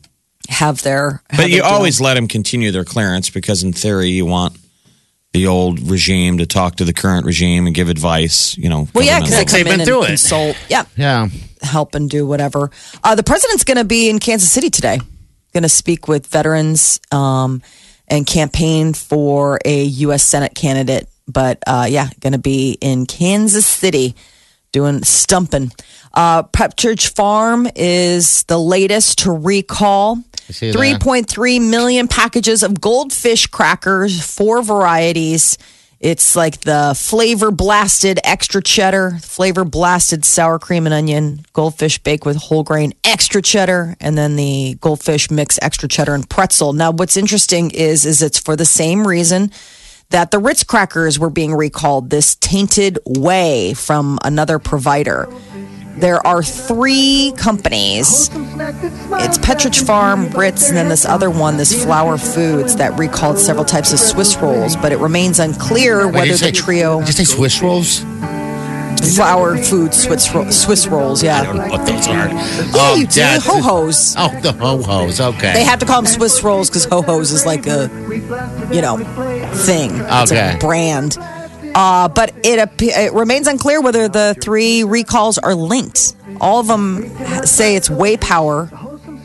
Have 0.47 0.81
their, 0.81 1.21
have 1.29 1.39
But 1.39 1.51
you 1.51 1.61
always 1.61 2.01
let 2.01 2.15
them 2.15 2.27
continue 2.27 2.71
their 2.71 2.83
clearance 2.83 3.29
because, 3.29 3.61
in 3.61 3.71
theory, 3.71 4.09
you 4.09 4.25
want 4.25 4.57
the 5.33 5.47
old 5.47 5.79
regime 5.89 6.39
to 6.39 6.45
talk 6.45 6.75
to 6.77 6.85
the 6.85 6.93
current 6.93 7.25
regime 7.25 7.65
and 7.67 7.75
give 7.75 7.89
advice. 7.89 8.57
You 8.57 8.69
know, 8.69 8.87
Well, 8.93 9.05
yeah, 9.05 9.19
because 9.19 9.35
they 9.35 9.45
come 9.45 9.53
They've 9.53 9.65
been 9.65 9.73
in 9.75 9.79
and 9.81 9.87
through 9.87 10.03
it. 10.03 10.07
consult. 10.07 10.57
Yeah, 10.69 10.85
Yeah. 10.97 11.27
help 11.61 11.93
and 11.95 12.09
do 12.09 12.25
whatever. 12.25 12.71
Uh, 13.03 13.15
the 13.15 13.23
president's 13.23 13.63
going 13.63 13.77
to 13.77 13.83
be 13.83 14.09
in 14.09 14.19
Kansas 14.19 14.51
City 14.51 14.69
today. 14.69 14.99
Going 15.53 15.63
to 15.63 15.69
speak 15.69 16.07
with 16.07 16.27
veterans 16.27 16.99
um, 17.11 17.61
and 18.07 18.25
campaign 18.25 18.93
for 18.93 19.59
a 19.65 19.83
U.S. 19.83 20.23
Senate 20.23 20.55
candidate. 20.55 21.07
But 21.27 21.59
uh, 21.67 21.85
yeah, 21.89 22.09
going 22.21 22.33
to 22.33 22.39
be 22.39 22.77
in 22.81 23.05
Kansas 23.05 23.65
City 23.65 24.15
doing 24.71 25.03
stumping. 25.03 25.71
Uh, 26.13 26.41
Pepperidge 26.43 27.13
Farm 27.15 27.67
is 27.75 28.43
the 28.43 28.57
latest 28.59 29.19
to 29.19 29.31
recall. 29.31 30.17
See 30.53 30.71
that. 30.71 30.77
3.3 30.77 31.69
million 31.69 32.07
packages 32.07 32.63
of 32.63 32.79
goldfish 32.79 33.47
crackers, 33.47 34.23
four 34.23 34.61
varieties. 34.61 35.57
It's 35.99 36.35
like 36.35 36.61
the 36.61 36.95
flavor 36.97 37.51
blasted 37.51 38.19
extra 38.23 38.63
cheddar, 38.63 39.17
flavor 39.21 39.65
blasted 39.65 40.23
sour 40.23 40.57
cream 40.57 40.85
and 40.85 40.93
onion, 40.93 41.45
goldfish 41.51 41.99
baked 41.99 42.25
with 42.25 42.37
whole 42.37 42.63
grain 42.63 42.93
extra 43.03 43.41
cheddar, 43.41 43.97
and 43.99 44.17
then 44.17 44.37
the 44.37 44.77
goldfish 44.79 45.29
mix 45.29 45.59
extra 45.61 45.89
cheddar 45.89 46.15
and 46.15 46.29
pretzel. 46.29 46.71
Now, 46.71 46.91
what's 46.91 47.17
interesting 47.17 47.71
is 47.71 48.05
is 48.05 48.21
it's 48.21 48.39
for 48.39 48.55
the 48.55 48.65
same 48.65 49.05
reason 49.05 49.51
that 50.09 50.31
the 50.31 50.39
Ritz 50.39 50.63
crackers 50.63 51.19
were 51.19 51.29
being 51.29 51.53
recalled, 51.53 52.09
this 52.09 52.35
tainted 52.35 52.97
whey 53.05 53.73
from 53.73 54.19
another 54.23 54.57
provider. 54.57 55.27
There 55.99 56.25
are 56.25 56.41
three 56.41 57.33
companies. 57.37 58.29
It's 58.33 59.37
Pepperidge 59.37 59.85
Farm, 59.85 60.29
Ritz, 60.29 60.69
and 60.69 60.77
then 60.77 60.87
this 60.87 61.05
other 61.05 61.29
one, 61.29 61.57
this 61.57 61.83
Flower 61.83 62.17
Foods, 62.17 62.77
that 62.77 62.97
recalled 62.97 63.37
several 63.37 63.65
types 63.65 63.91
of 63.91 63.99
Swiss 63.99 64.37
rolls, 64.37 64.75
but 64.77 64.91
it 64.93 64.99
remains 64.99 65.39
unclear 65.39 66.05
Wait, 66.07 66.13
whether 66.15 66.25
did 66.27 66.33
the 66.33 66.37
say- 66.37 66.51
trio 66.51 66.99
Did 66.99 67.07
you 67.07 67.13
say 67.13 67.23
Swiss 67.25 67.61
rolls? 67.61 67.99
Flower 69.15 69.57
Foods 69.57 70.03
Swiss, 70.03 70.33
ro- 70.33 70.49
Swiss 70.51 70.87
rolls, 70.87 71.23
I 71.23 71.43
don't 71.43 71.55
yeah. 71.55 71.65
know 71.65 71.71
what 71.71 71.85
those 71.85 72.07
are. 72.07 72.27
Yeah, 72.27 72.71
oh, 72.75 72.95
you 72.99 73.07
do. 73.07 73.19
yeah, 73.21 73.39
Ho 73.41 73.61
hos. 73.61 74.13
Oh, 74.17 74.39
the 74.41 74.51
ho 74.53 74.81
hos. 74.81 75.19
Okay. 75.21 75.53
They 75.53 75.63
have 75.63 75.79
to 75.79 75.85
call 75.85 76.01
them 76.01 76.11
Swiss 76.11 76.43
rolls 76.43 76.69
because 76.69 76.85
ho 76.85 77.01
hos 77.01 77.31
is 77.31 77.45
like 77.45 77.65
a, 77.67 77.89
you 78.73 78.81
know, 78.81 78.97
thing. 79.53 79.91
It's 79.95 80.31
Okay. 80.31 80.55
a 80.55 80.57
brand. 80.59 81.17
Uh, 81.75 82.07
but 82.09 82.33
it 82.43 82.81
it 82.81 83.13
remains 83.13 83.47
unclear 83.47 83.81
whether 83.81 84.07
the 84.07 84.35
three 84.41 84.83
recalls 84.83 85.37
are 85.37 85.55
linked. 85.55 86.15
All 86.41 86.59
of 86.59 86.67
them 86.67 87.05
say 87.45 87.75
it's 87.75 87.89
whey 87.89 88.17
power, 88.17 88.65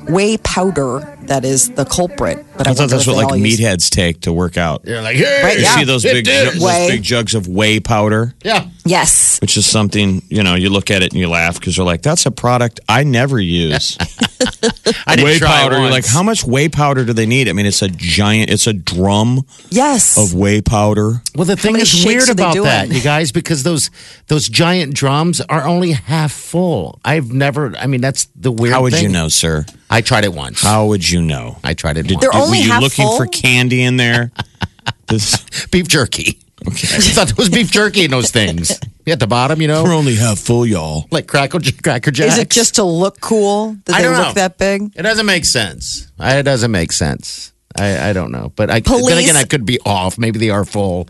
whey 0.08 0.36
powder 0.38 1.13
that 1.28 1.44
is 1.44 1.70
the 1.70 1.84
culprit. 1.84 2.44
But 2.56 2.66
I, 2.66 2.70
I 2.70 2.74
thought 2.74 2.90
that's 2.90 3.06
what 3.06 3.16
like 3.16 3.40
meatheads 3.40 3.90
take 3.90 4.22
to 4.22 4.32
work 4.32 4.56
out. 4.56 4.84
You're 4.86 5.02
like, 5.02 5.16
hey, 5.16 5.42
Right, 5.42 5.56
You 5.56 5.62
yeah. 5.64 5.76
see 5.76 5.84
those 5.84 6.02
big, 6.02 6.24
ju- 6.24 6.50
those 6.58 6.88
big 6.88 7.02
jugs 7.02 7.34
of 7.34 7.48
whey 7.48 7.80
powder, 7.80 8.34
Yeah. 8.44 8.68
Yes. 8.84 9.40
which 9.40 9.56
is 9.56 9.66
something 9.66 10.22
you 10.28 10.42
know. 10.42 10.54
You 10.54 10.70
look 10.70 10.90
at 10.90 11.02
it 11.02 11.12
and 11.12 11.20
you 11.20 11.28
laugh 11.28 11.54
because 11.58 11.76
you're 11.76 11.86
like, 11.86 12.02
"That's 12.02 12.26
a 12.26 12.30
product 12.30 12.80
I 12.88 13.02
never 13.04 13.40
use." 13.40 13.96
I 15.06 15.16
did 15.16 15.24
whey 15.24 15.38
try 15.38 15.48
powder. 15.48 15.78
You're 15.80 15.90
like, 15.90 16.06
"How 16.06 16.22
much 16.22 16.44
whey 16.44 16.68
powder 16.68 17.04
do 17.04 17.12
they 17.14 17.24
need?" 17.26 17.48
I 17.48 17.52
mean, 17.52 17.64
it's 17.66 17.80
a 17.82 17.88
giant. 17.88 18.50
It's 18.50 18.66
a 18.66 18.72
drum 18.74 19.46
Yes. 19.70 20.18
of 20.18 20.34
whey 20.34 20.60
powder. 20.60 21.22
Well, 21.34 21.44
the 21.46 21.56
thing 21.56 21.72
many 21.72 21.82
is 21.82 22.04
weird 22.04 22.28
about 22.28 22.54
that, 22.62 22.88
you 22.88 23.00
guys, 23.00 23.32
because 23.32 23.62
those 23.62 23.90
those 24.28 24.48
giant 24.48 24.94
drums 24.94 25.40
are 25.40 25.64
only 25.66 25.92
half 25.92 26.32
full. 26.32 27.00
I've 27.04 27.32
never. 27.32 27.74
I 27.76 27.86
mean, 27.86 28.00
that's 28.02 28.26
the 28.36 28.52
weird. 28.52 28.74
How 28.74 28.82
would 28.82 28.92
thing. 28.92 29.04
you 29.04 29.08
know, 29.08 29.28
sir? 29.28 29.64
I 29.90 30.00
tried 30.00 30.24
it 30.24 30.34
once. 30.34 30.60
How 30.62 30.86
would 30.86 31.08
you 31.08 31.13
know? 31.22 31.58
I 31.64 31.74
tried 31.74 31.96
it 31.96 32.06
Did. 32.06 32.20
They're 32.20 32.30
did- 32.30 32.38
only 32.40 32.58
were 32.58 32.64
you 32.64 32.70
half 32.72 32.82
looking 32.82 33.08
for 33.16 33.26
candy 33.26 33.82
in 33.82 33.96
there? 33.96 34.30
This- 35.06 35.66
beef 35.70 35.86
jerky. 35.88 36.38
Okay. 36.66 36.96
I 36.96 37.00
thought 37.00 37.26
there 37.26 37.34
was 37.36 37.50
beef 37.50 37.70
jerky 37.70 38.04
in 38.06 38.10
those 38.10 38.30
things. 38.30 38.70
At 39.06 39.20
the 39.20 39.26
bottom, 39.26 39.60
you 39.60 39.68
know, 39.68 39.84
We're 39.84 39.94
only 39.94 40.14
half 40.14 40.38
full, 40.38 40.64
y'all. 40.64 41.06
like 41.10 41.26
cracker 41.26 41.60
cracker 41.82 42.10
jacks. 42.10 42.34
Is 42.34 42.38
it 42.38 42.48
just 42.48 42.76
to 42.76 42.84
look 42.84 43.20
cool 43.20 43.76
that 43.84 43.94
I 43.94 43.98
they 43.98 44.08
don't 44.08 44.16
look 44.16 44.26
know. 44.28 44.32
that 44.34 44.56
big? 44.56 44.92
It 44.96 45.02
doesn't 45.02 45.26
make 45.26 45.44
sense. 45.44 46.10
I, 46.18 46.38
it 46.38 46.44
doesn't 46.44 46.70
make 46.70 46.90
sense. 46.92 47.52
I, 47.78 48.08
I 48.10 48.12
don't 48.14 48.32
know, 48.32 48.50
but 48.56 48.70
I 48.70 48.80
then 48.80 48.82
Police- 48.84 49.24
again 49.24 49.36
I 49.36 49.44
could 49.44 49.66
be 49.66 49.78
off. 49.84 50.16
Maybe 50.16 50.38
they 50.38 50.48
are 50.48 50.64
full, 50.64 51.06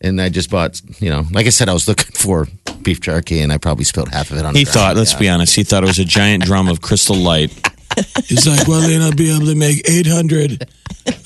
and 0.00 0.20
I 0.20 0.28
just 0.28 0.50
bought. 0.50 0.80
You 1.00 1.10
know, 1.10 1.24
like 1.32 1.46
I 1.46 1.50
said, 1.50 1.68
I 1.68 1.72
was 1.72 1.88
looking 1.88 2.12
for 2.14 2.46
beef 2.82 3.00
jerky, 3.00 3.40
and 3.40 3.52
I 3.52 3.58
probably 3.58 3.84
spilled 3.84 4.10
half 4.10 4.30
of 4.30 4.36
it 4.38 4.44
on. 4.44 4.54
He 4.54 4.62
the 4.64 4.70
thought, 4.70 4.94
let's 4.96 5.14
Yeah. 5.14 5.18
be 5.18 5.28
honest, 5.30 5.56
he 5.56 5.64
thought 5.64 5.82
it 5.82 5.86
was 5.86 5.98
a 5.98 6.04
giant 6.04 6.44
drum 6.44 6.68
of 6.68 6.80
crystal 6.80 7.16
light. 7.16 7.50
He's 8.26 8.46
like, 8.46 8.66
well, 8.68 8.80
then 8.80 9.02
I'll 9.02 9.12
be 9.12 9.34
able 9.34 9.46
to 9.46 9.54
make 9.54 9.88
800 9.88 10.64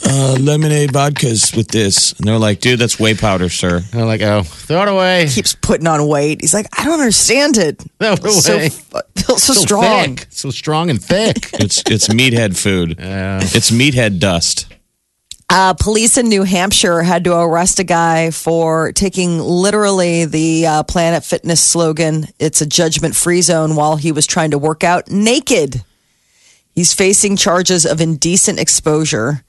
uh, 0.08 0.36
lemonade 0.40 0.90
vodkas 0.90 1.56
with 1.56 1.68
this. 1.68 2.12
And 2.12 2.26
they're 2.26 2.38
like, 2.38 2.60
dude, 2.60 2.78
that's 2.78 2.98
whey 2.98 3.14
powder, 3.14 3.48
sir. 3.48 3.76
And 3.92 4.00
I'm 4.00 4.06
like, 4.06 4.22
oh, 4.22 4.42
throw 4.42 4.82
it 4.82 4.88
away. 4.88 5.26
Keeps 5.28 5.54
putting 5.54 5.86
on 5.86 6.06
weight. 6.08 6.40
He's 6.40 6.54
like, 6.54 6.66
I 6.78 6.84
don't 6.84 6.98
understand 7.00 7.56
it. 7.58 7.78
Throw 8.00 8.12
it 8.12 8.22
So, 8.32 8.54
away. 8.54 8.68
fu- 8.70 9.00
feels 9.16 9.42
so, 9.42 9.52
strong. 9.54 10.16
thick. 10.16 10.26
so 10.30 10.50
strong 10.50 10.90
and 10.90 11.02
thick. 11.02 11.50
It's 11.54 11.82
it's 11.88 12.08
meathead 12.08 12.56
food. 12.56 12.96
It's 12.98 13.70
meathead 13.70 14.18
dust. 14.20 14.72
Uh, 15.48 15.74
police 15.74 16.18
in 16.18 16.28
New 16.28 16.42
Hampshire 16.42 17.02
had 17.02 17.22
to 17.24 17.36
arrest 17.38 17.78
a 17.78 17.84
guy 17.84 18.30
for 18.32 18.90
taking 18.92 19.38
literally 19.38 20.24
the 20.24 20.66
uh, 20.66 20.82
Planet 20.82 21.22
Fitness 21.24 21.62
slogan, 21.62 22.26
it's 22.40 22.60
a 22.60 22.66
judgment 22.66 23.14
free 23.14 23.42
zone, 23.42 23.76
while 23.76 23.94
he 23.96 24.10
was 24.10 24.26
trying 24.26 24.50
to 24.50 24.58
work 24.58 24.82
out 24.82 25.08
naked. 25.08 25.84
He's 26.76 26.92
facing 26.92 27.36
charges 27.36 27.84
of 27.84 28.00
indecent 28.00 28.60
exposure. 28.60 29.42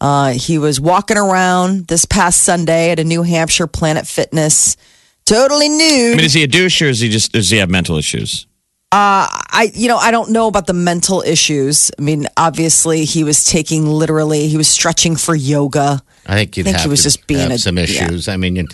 Uh, 0.00 0.32
he 0.32 0.58
was 0.58 0.78
walking 0.78 1.16
around 1.16 1.88
this 1.88 2.04
past 2.04 2.42
Sunday 2.42 2.90
at 2.92 3.00
a 3.00 3.04
New 3.04 3.22
Hampshire 3.22 3.66
Planet 3.66 4.06
Fitness, 4.06 4.76
totally 5.24 5.68
nude. 5.68 6.12
I 6.12 6.16
mean, 6.16 6.24
is 6.24 6.34
he 6.34 6.44
a 6.44 6.46
douche 6.46 6.82
or 6.82 6.86
is 6.86 7.00
he 7.00 7.08
just 7.08 7.32
does 7.32 7.50
he 7.50 7.56
have 7.56 7.70
mental 7.70 7.96
issues? 7.96 8.46
I, 8.92 9.70
you 9.74 9.88
know, 9.88 9.96
I 9.96 10.10
don't 10.10 10.30
know 10.30 10.48
about 10.48 10.66
the 10.66 10.74
mental 10.74 11.22
issues. 11.22 11.90
I 11.98 12.02
mean, 12.02 12.26
obviously, 12.36 13.04
he 13.06 13.24
was 13.24 13.42
taking 13.44 13.86
literally, 13.86 14.48
he 14.48 14.58
was 14.58 14.68
stretching 14.68 15.16
for 15.16 15.34
yoga. 15.34 16.02
I 16.26 16.34
think 16.34 16.56
you'd 16.56 16.64
think 16.64 16.76
have 16.76 16.84
he 16.84 16.90
was 16.90 17.00
to 17.00 17.04
just 17.04 17.26
being 17.26 17.40
have 17.40 17.52
a- 17.52 17.58
some 17.58 17.78
yeah. 17.78 17.84
issues. 17.84 18.28
I 18.28 18.36
mean, 18.36 18.56
you 18.56 18.66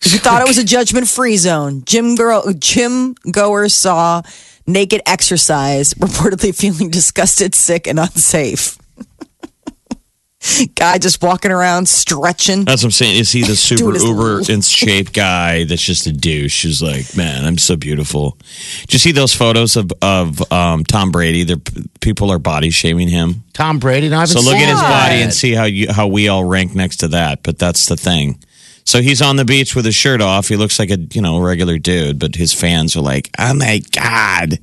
He 0.00 0.18
thought 0.18 0.40
it 0.40 0.48
was 0.48 0.58
a 0.58 0.64
judgment 0.64 1.08
free 1.08 1.36
zone. 1.36 1.82
Jim 1.84 2.14
girl, 2.14 2.44
gym 2.58 3.14
goers 3.30 3.74
saw 3.74 4.22
naked 4.66 5.02
exercise, 5.06 5.94
reportedly 5.98 6.54
feeling 6.54 6.90
disgusted, 6.90 7.54
sick, 7.54 7.86
and 7.86 7.98
unsafe. 7.98 8.78
Guy 10.74 10.98
just 10.98 11.22
walking 11.22 11.50
around 11.50 11.88
stretching. 11.88 12.66
That's 12.66 12.82
what 12.82 12.88
I'm 12.88 12.92
saying. 12.92 13.16
Is 13.16 13.32
he 13.32 13.42
the 13.44 13.56
super 13.56 13.96
uber 13.96 14.42
in 14.52 14.60
shape 14.60 15.14
guy 15.14 15.64
that's 15.64 15.82
just 15.82 16.06
a 16.06 16.12
douche? 16.12 16.64
Who's 16.64 16.82
like, 16.82 17.16
man, 17.16 17.46
I'm 17.46 17.56
so 17.56 17.76
beautiful. 17.76 18.36
Did 18.82 18.92
you 18.92 18.98
see 18.98 19.12
those 19.12 19.32
photos 19.32 19.76
of 19.76 19.90
of 20.02 20.52
um, 20.52 20.84
Tom 20.84 21.10
Brady? 21.10 21.44
They're, 21.44 21.56
people 22.02 22.30
are 22.30 22.38
body 22.38 22.68
shaming 22.68 23.08
him. 23.08 23.44
Tom 23.54 23.78
Brady. 23.78 24.10
No, 24.10 24.16
I 24.16 24.20
haven't 24.20 24.36
So 24.36 24.42
look 24.42 24.56
at 24.56 24.68
his 24.68 24.82
body 24.82 25.22
and 25.22 25.32
see 25.32 25.54
how 25.54 25.64
you 25.64 25.90
how 25.90 26.08
we 26.08 26.28
all 26.28 26.44
rank 26.44 26.74
next 26.74 26.98
to 26.98 27.08
that. 27.08 27.42
But 27.42 27.58
that's 27.58 27.86
the 27.86 27.96
thing. 27.96 28.38
So 28.84 29.00
he's 29.00 29.22
on 29.22 29.36
the 29.36 29.44
beach 29.44 29.74
with 29.74 29.84
his 29.86 29.94
shirt 29.94 30.20
off. 30.20 30.48
He 30.48 30.56
looks 30.56 30.78
like 30.78 30.90
a 30.90 30.98
you 31.12 31.22
know 31.22 31.38
regular 31.40 31.78
dude, 31.78 32.18
but 32.18 32.34
his 32.36 32.52
fans 32.52 32.94
are 32.96 33.00
like, 33.00 33.30
"Oh 33.38 33.54
my 33.54 33.80
god, 33.92 34.58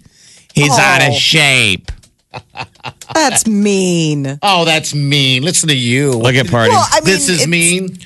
he's 0.54 0.72
out 0.78 1.02
Oh. 1.02 1.08
of 1.08 1.14
shape." 1.14 1.92
That's 3.14 3.46
mean. 3.48 4.40
Oh, 4.42 4.64
that's 4.64 4.96
mean. 4.96 5.44
Listen 5.44 5.68
to 5.68 5.76
you. 5.76 6.12
Look 6.14 6.36
at 6.36 6.50
party. 6.50 6.70
Well, 6.72 6.88
I 6.90 7.02
mean, 7.02 7.06
this 7.06 7.28
is 7.28 7.42
it's- 7.42 7.48
mean. 7.48 7.98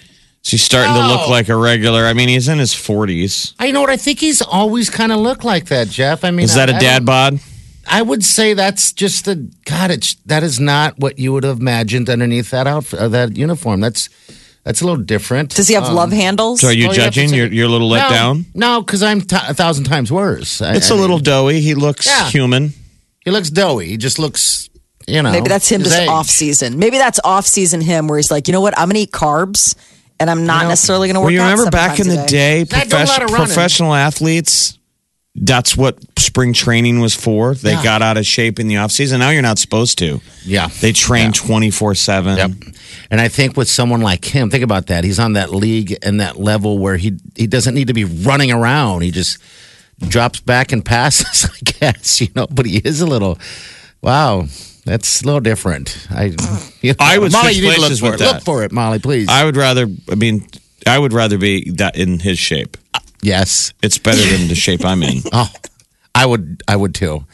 She's 0.42 0.64
starting 0.64 0.94
to 0.94 1.08
look 1.08 1.22
Oh. 1.28 1.30
like 1.32 1.50
a 1.50 1.56
regular. 1.56 2.06
I 2.06 2.14
mean, 2.14 2.30
he's 2.30 2.48
in 2.48 2.60
his 2.60 2.72
forties. 2.74 3.54
I 3.60 3.72
know 3.72 3.82
what 3.82 3.90
I 3.90 3.98
think. 3.98 4.20
He's 4.20 4.42
always 4.44 4.90
kind 4.92 5.12
of 5.12 5.20
looked 5.20 5.44
like 5.44 5.66
that, 5.68 5.90
Jeff. 5.90 6.24
I 6.24 6.30
mean, 6.32 6.44
Is 6.46 6.54
that 6.54 6.70
a 6.70 6.78
a 6.78 6.80
dad 6.80 7.04
bod? 7.06 7.40
I 7.88 8.02
would 8.04 8.24
say 8.24 8.54
that's 8.54 8.94
just 8.94 9.26
the 9.26 9.50
God. 9.66 9.90
It's 9.92 10.16
that 10.28 10.44
is 10.44 10.60
not 10.60 11.00
what 11.00 11.18
you 11.20 11.34
would 11.34 11.44
have 11.44 11.60
imagined 11.60 12.10
underneath 12.12 12.52
that 12.52 12.68
outfit, 12.68 13.00
uh, 13.00 13.08
that 13.10 13.36
uniform. 13.38 13.80
That's 13.82 14.08
that's 14.66 14.82
a 14.82 14.86
little 14.86 15.02
different. 15.04 15.56
Does 15.56 15.68
he 15.70 15.76
have 15.76 15.88
love 15.94 16.12
um, 16.12 16.18
handles? 16.20 16.60
So 16.60 16.68
are 16.68 16.74
you 16.74 16.88
Well, 16.88 16.96
you 16.98 17.02
have 17.04 17.14
to 17.14 17.20
judging? 17.20 17.30
say- 17.30 17.38
You're, 17.38 17.48
you're 17.54 17.68
a 17.68 17.70
little 17.70 17.88
let 17.88 18.10
no, 18.10 18.16
down. 18.16 18.46
No, 18.54 18.82
because 18.82 19.02
I'm 19.04 19.22
t- 19.22 19.38
a 19.48 19.54
thousand 19.54 19.86
times 19.86 20.12
worse. 20.12 20.62
I- 20.62 20.74
It's 20.76 20.92
I 20.92 20.96
a 20.96 20.98
little 20.98 21.20
doughy. 21.20 21.62
He 21.62 21.74
looks 21.76 22.06
Yeah. 22.08 22.28
human. 22.30 22.74
He 23.24 23.32
looks 23.32 23.50
doughy. 23.50 23.86
He 23.88 23.98
just 23.98 24.20
looks. 24.20 24.70
You 25.08 25.22
know, 25.22 25.32
Maybe 25.32 25.48
that's 25.50 25.70
him 25.70 25.84
just 25.84 25.96
age. 25.96 26.10
off 26.10 26.28
season. 26.28 26.80
Maybe 26.80 26.98
that's 26.98 27.20
off 27.24 27.46
season 27.46 27.80
him 27.80 28.08
where 28.08 28.18
he's 28.18 28.32
like, 28.32 28.48
you 28.48 28.54
know 28.54 28.62
what? 28.62 28.76
I'm 28.78 28.88
going 28.88 28.96
to 28.96 29.02
eat 29.02 29.12
carbs 29.12 29.76
and 30.20 30.32
I'm 30.32 30.48
not 30.48 30.58
You 30.58 30.64
know, 30.64 30.70
necessarily 30.70 31.08
going 31.10 31.14
to 31.14 31.20
work 31.20 31.26
Well, 31.26 31.34
you 31.34 31.42
remember 31.42 31.70
back 31.70 32.00
in 32.00 32.08
the 32.10 32.24
a 32.24 32.26
day, 32.26 32.62
I 32.62 32.86
do 32.86 32.96
a 32.98 33.06
lot 33.06 33.22
profes- 33.22 33.36
professional 33.36 33.94
athletes. 33.94 34.80
That's 35.38 35.76
what 35.76 35.98
spring 36.18 36.54
training 36.54 37.02
was 37.02 37.14
for. 37.14 37.56
They 37.56 37.72
Yeah. 37.74 37.84
got 37.84 38.02
out 38.02 38.16
of 38.18 38.26
shape 38.26 38.58
in 38.60 38.68
the 38.70 38.78
off 38.78 38.92
season. 38.92 39.20
Now 39.20 39.32
you're 39.32 39.42
not 39.42 39.60
supposed 39.60 39.98
to. 40.00 40.22
Yeah. 40.46 40.70
They 40.82 40.94
train 40.94 41.34
twenty 41.34 41.72
four 41.72 41.94
seven. 41.96 42.38
Yep. 42.38 42.52
And 43.12 43.20
I 43.20 43.28
think 43.28 43.58
with 43.58 43.70
someone 43.70 44.00
like 44.02 44.24
him, 44.24 44.50
think 44.50 44.64
about 44.64 44.88
that. 44.88 45.04
He's 45.04 45.20
on 45.20 45.34
that 45.34 45.52
league 45.52 45.98
and 46.02 46.22
that 46.22 46.40
level 46.40 46.78
where 46.80 46.96
he 46.98 47.14
he 47.36 47.48
doesn't 47.48 47.76
need 47.76 47.88
to 47.88 47.94
be 47.94 48.06
running 48.06 48.52
around. 48.52 49.02
He 49.02 49.12
just 49.12 49.38
drops 50.08 50.40
back 50.40 50.72
and 50.72 50.84
passes, 50.86 51.46
I 51.54 51.72
guess, 51.80 52.22
you 52.22 52.28
know, 52.36 52.48
but 52.50 52.66
he 52.66 52.78
is 52.78 53.02
a 53.02 53.06
little 53.06 53.38
wow. 54.02 54.48
That's 54.86 55.22
a 55.24 55.26
little 55.26 55.42
different. 55.42 56.08
I 56.12 56.36
you 56.82 56.92
know, 56.92 56.96
I 57.00 57.18
would 57.18 57.32
Molly, 57.32 57.54
you 57.54 57.64
need 57.64 57.76
to 57.76 57.82
look 57.82 57.98
for 58.00 58.14
it. 58.14 58.20
that. 58.20 58.34
Look 58.36 58.44
for 58.44 58.64
it, 58.64 58.72
Molly, 58.72 59.00
please. 59.00 59.28
I 59.30 59.44
would 59.44 59.58
rather. 59.58 59.88
I 60.10 60.16
mean, 60.16 60.48
I 60.86 60.98
would 61.00 61.12
rather 61.12 61.38
be 61.40 61.72
that 61.72 61.96
in 61.98 62.20
his 62.20 62.38
shape. 62.40 62.78
Yes. 63.26 63.74
It's 63.82 63.98
better 63.98 64.22
than 64.38 64.48
the 64.48 64.56
shape 64.56 64.86
I'm 64.86 65.04
in. 65.04 65.22
Oh, 65.34 65.52
I 66.14 66.26
would 66.26 66.64
I 66.68 66.76
would 66.76 66.96
too. 66.96 67.26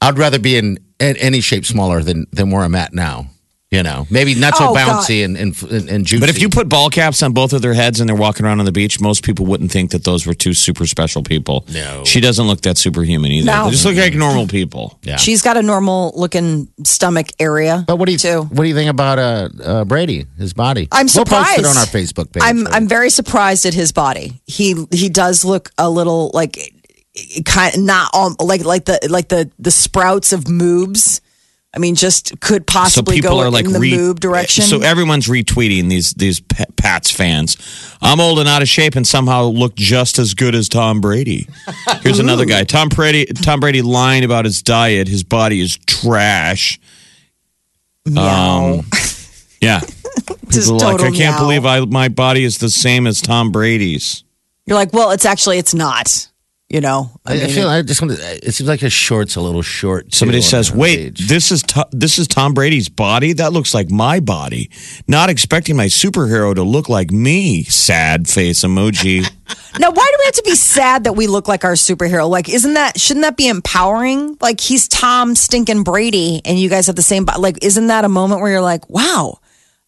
I'd 0.00 0.18
rather 0.18 0.38
be 0.40 0.56
in, 0.56 0.78
in 0.98 1.16
any 1.18 1.40
shape 1.40 1.64
smaller 1.64 2.02
than 2.02 2.26
than 2.32 2.50
where 2.50 2.62
I'm 2.64 2.74
at 2.74 2.92
now. 2.92 3.26
You 3.74 3.82
know, 3.82 4.06
maybe 4.10 4.34
not 4.34 4.56
so 4.56 4.68
Oh, 4.70 4.74
bouncy 4.74 5.24
and, 5.24 5.36
and 5.36 5.60
and 5.62 5.88
and 5.90 6.06
juicy. 6.06 6.20
But 6.20 6.28
if 6.30 6.40
you 6.40 6.48
put 6.48 6.68
ball 6.68 6.88
caps 6.90 7.22
on 7.22 7.32
both 7.32 7.52
of 7.52 7.60
their 7.62 7.74
heads 7.74 8.00
and 8.00 8.08
they're 8.08 8.16
walking 8.16 8.46
around 8.46 8.60
on 8.60 8.66
the 8.66 8.72
beach, 8.72 9.00
most 9.00 9.22
people 9.24 9.46
wouldn't 9.46 9.70
think 9.72 9.90
that 9.90 10.04
those 10.04 10.26
were 10.26 10.34
two 10.34 10.54
super 10.54 10.86
special 10.86 11.22
people. 11.22 11.64
No. 11.72 12.04
She 12.04 12.20
doesn't 12.20 12.46
look 12.46 12.60
that 12.62 12.78
superhuman 12.78 13.30
either. 13.32 13.46
No. 13.46 13.64
They 13.66 13.70
just 13.72 13.84
look 13.84 13.96
like 13.96 14.14
normal 14.14 14.46
people. 14.46 14.98
yeah. 15.02 15.16
She's 15.16 15.42
got 15.42 15.56
a 15.56 15.62
normal 15.62 16.12
looking 16.14 16.68
stomach 16.84 17.28
area. 17.40 17.84
But 17.86 17.96
what 17.96 18.06
do 18.06 18.12
you 18.12 18.18
too? 18.18 18.42
what 18.42 18.62
do 18.62 18.68
you 18.68 18.74
think 18.74 18.90
about 18.90 19.18
uh, 19.18 19.48
uh, 19.62 19.84
Brady? 19.84 20.26
His 20.38 20.52
body? 20.54 20.88
I'm 20.92 21.06
We'll 21.06 21.24
surprised. 21.24 21.56
post 21.56 21.58
it 21.58 21.66
on 21.66 21.76
our 21.76 21.86
Facebook 21.86 22.32
page. 22.32 22.42
I'm 22.44 22.64
right? 22.64 22.74
I'm 22.74 22.88
very 22.88 23.10
surprised 23.10 23.66
at 23.66 23.74
his 23.74 23.92
body. 23.92 24.40
He 24.46 24.74
he 24.92 25.08
does 25.08 25.44
look 25.44 25.70
a 25.78 25.90
little 25.90 26.30
like 26.32 26.56
kind 27.44 27.86
not 27.86 28.14
um, 28.14 28.36
like 28.40 28.64
like 28.64 28.84
the 28.86 28.98
like 29.10 29.28
the 29.28 29.50
the 29.58 29.70
sprouts 29.70 30.32
of 30.32 30.44
moobs. 30.44 31.20
I 31.74 31.80
mean, 31.80 31.96
just 31.96 32.40
could 32.40 32.66
possibly 32.66 33.16
people 33.16 33.30
go 33.30 33.40
are 33.40 33.50
like 33.50 33.64
in 33.64 33.72
the 33.72 33.80
re- 33.80 34.14
direction. 34.14 34.64
So 34.64 34.80
everyone's 34.80 35.26
retweeting 35.26 35.88
these 35.88 36.12
these 36.14 36.40
P- 36.40 36.64
Pats 36.76 37.10
fans. 37.10 37.56
I'm 38.00 38.20
old 38.20 38.38
and 38.38 38.48
out 38.48 38.62
of 38.62 38.68
shape, 38.68 38.94
and 38.94 39.06
somehow 39.06 39.44
look 39.46 39.74
just 39.74 40.18
as 40.18 40.34
good 40.34 40.54
as 40.54 40.68
Tom 40.68 41.00
Brady. 41.00 41.48
Here's 42.02 42.20
another 42.20 42.44
guy. 42.44 42.64
Tom 42.64 42.88
Brady. 42.88 43.26
Tom 43.26 43.58
Brady 43.60 43.82
lying 43.82 44.22
about 44.24 44.44
his 44.44 44.62
diet. 44.62 45.08
His 45.08 45.24
body 45.24 45.60
is 45.60 45.76
trash. 45.86 46.78
Meow. 48.06 48.74
Um, 48.80 48.86
Yeah. 49.60 49.80
Just 50.50 50.70
are 50.70 50.74
like, 50.74 51.00
I 51.00 51.10
can't 51.10 51.18
meow. 51.18 51.38
believe 51.40 51.66
I 51.66 51.80
my 51.80 52.08
body 52.08 52.44
is 52.44 52.58
the 52.58 52.70
same 52.70 53.06
as 53.06 53.20
Tom 53.20 53.50
Brady's. 53.50 54.22
You're 54.66 54.76
like, 54.76 54.92
well, 54.92 55.10
it's 55.10 55.24
actually 55.24 55.58
it's 55.58 55.74
not. 55.74 56.28
You 56.74 56.80
know, 56.80 57.08
I, 57.24 57.34
I 57.34 57.36
mean, 57.36 57.48
feel 57.50 57.68
I 57.68 57.82
just 57.82 58.02
want 58.02 58.16
to. 58.18 58.46
It 58.46 58.52
seems 58.52 58.66
like 58.68 58.80
his 58.80 58.92
short's 58.92 59.36
a 59.36 59.40
little 59.40 59.62
short. 59.62 60.10
too, 60.10 60.16
Somebody 60.16 60.38
on 60.38 60.42
says, 60.42 60.72
"Wait, 60.72 61.14
page. 61.14 61.28
this 61.28 61.52
is 61.52 61.62
to- 61.62 61.86
this 61.92 62.18
is 62.18 62.26
Tom 62.26 62.52
Brady's 62.52 62.88
body. 62.88 63.32
That 63.32 63.52
looks 63.52 63.74
like 63.74 63.92
my 63.92 64.18
body. 64.18 64.70
Not 65.06 65.30
expecting 65.30 65.76
my 65.76 65.86
superhero 65.86 66.52
to 66.52 66.64
look 66.64 66.88
like 66.88 67.12
me." 67.12 67.62
Sad 67.62 68.26
face 68.28 68.62
emoji. 68.62 69.24
Now, 69.78 69.90
why 69.90 70.08
do 70.10 70.16
we 70.20 70.24
have 70.24 70.34
to 70.34 70.42
be 70.44 70.54
sad 70.54 71.04
that 71.04 71.14
we 71.14 71.26
look 71.26 71.48
like 71.48 71.64
our 71.64 71.74
superhero? 71.74 72.28
Like, 72.28 72.48
isn't 72.48 72.74
that 72.74 72.98
shouldn't 72.98 73.24
that 73.24 73.36
be 73.36 73.46
empowering? 73.46 74.36
Like, 74.40 74.60
he's 74.60 74.88
Tom 74.88 75.34
stinking 75.36 75.82
Brady, 75.84 76.40
and 76.44 76.58
you 76.58 76.68
guys 76.68 76.86
have 76.86 76.96
the 76.96 77.02
same. 77.02 77.26
Like, 77.38 77.62
isn't 77.62 77.88
that 77.88 78.04
a 78.04 78.08
moment 78.08 78.40
where 78.40 78.50
you're 78.50 78.60
like, 78.60 78.88
wow? 78.90 79.38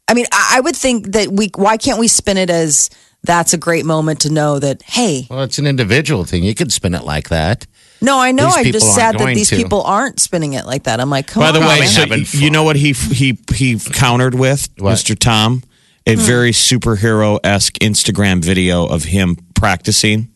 I 0.09 0.15
mean, 0.15 0.27
I, 0.31 0.57
I 0.59 0.61
would 0.61 0.77
think 0.77 1.13
that 1.13 1.29
we. 1.33 1.51
Why 1.57 1.79
can't 1.79 1.99
we 1.99 2.07
spin 2.09 2.37
it 2.37 2.51
as 2.51 2.91
that's 3.27 3.53
a 3.53 3.59
great 3.59 3.85
moment 3.85 4.21
to 4.21 4.33
know 4.33 4.59
that? 4.59 4.83
Hey, 4.83 5.27
Well, 5.29 5.43
it's 5.43 5.59
an 5.59 5.67
individual 5.67 6.25
thing. 6.25 6.45
You 6.45 6.55
could 6.55 6.73
spin 6.73 6.95
it 6.95 7.05
like 7.05 7.29
that. 7.29 7.67
no, 8.01 8.19
I 8.19 8.33
know. 8.33 8.49
I'm 8.49 8.65
just 8.73 8.95
sad 8.95 9.19
that 9.19 9.35
these 9.35 9.51
to. 9.51 9.57
people 9.57 9.83
aren't 9.83 10.21
spinning 10.21 10.53
it 10.55 10.67
like 10.67 10.85
that. 10.85 11.01
I'm 11.01 11.11
like, 11.11 11.27
come 11.27 11.43
By 11.43 11.49
on. 11.49 11.55
the 11.55 11.61
way, 11.61 11.87
so 11.87 12.05
you 12.39 12.51
know 12.51 12.63
what 12.63 12.77
he 12.77 12.93
he 12.93 13.39
he 13.55 13.79
countered 13.79 14.35
with, 14.35 14.69
What? 14.79 14.95
Mr. 14.95 15.19
Tom, 15.19 15.63
a 16.07 16.15
hmm. 16.15 16.21
very 16.21 16.53
superhero 16.53 17.39
esque 17.45 17.75
Instagram 17.81 18.43
video 18.45 18.87
of 18.87 19.05
him 19.05 19.37
practicing, 19.55 20.29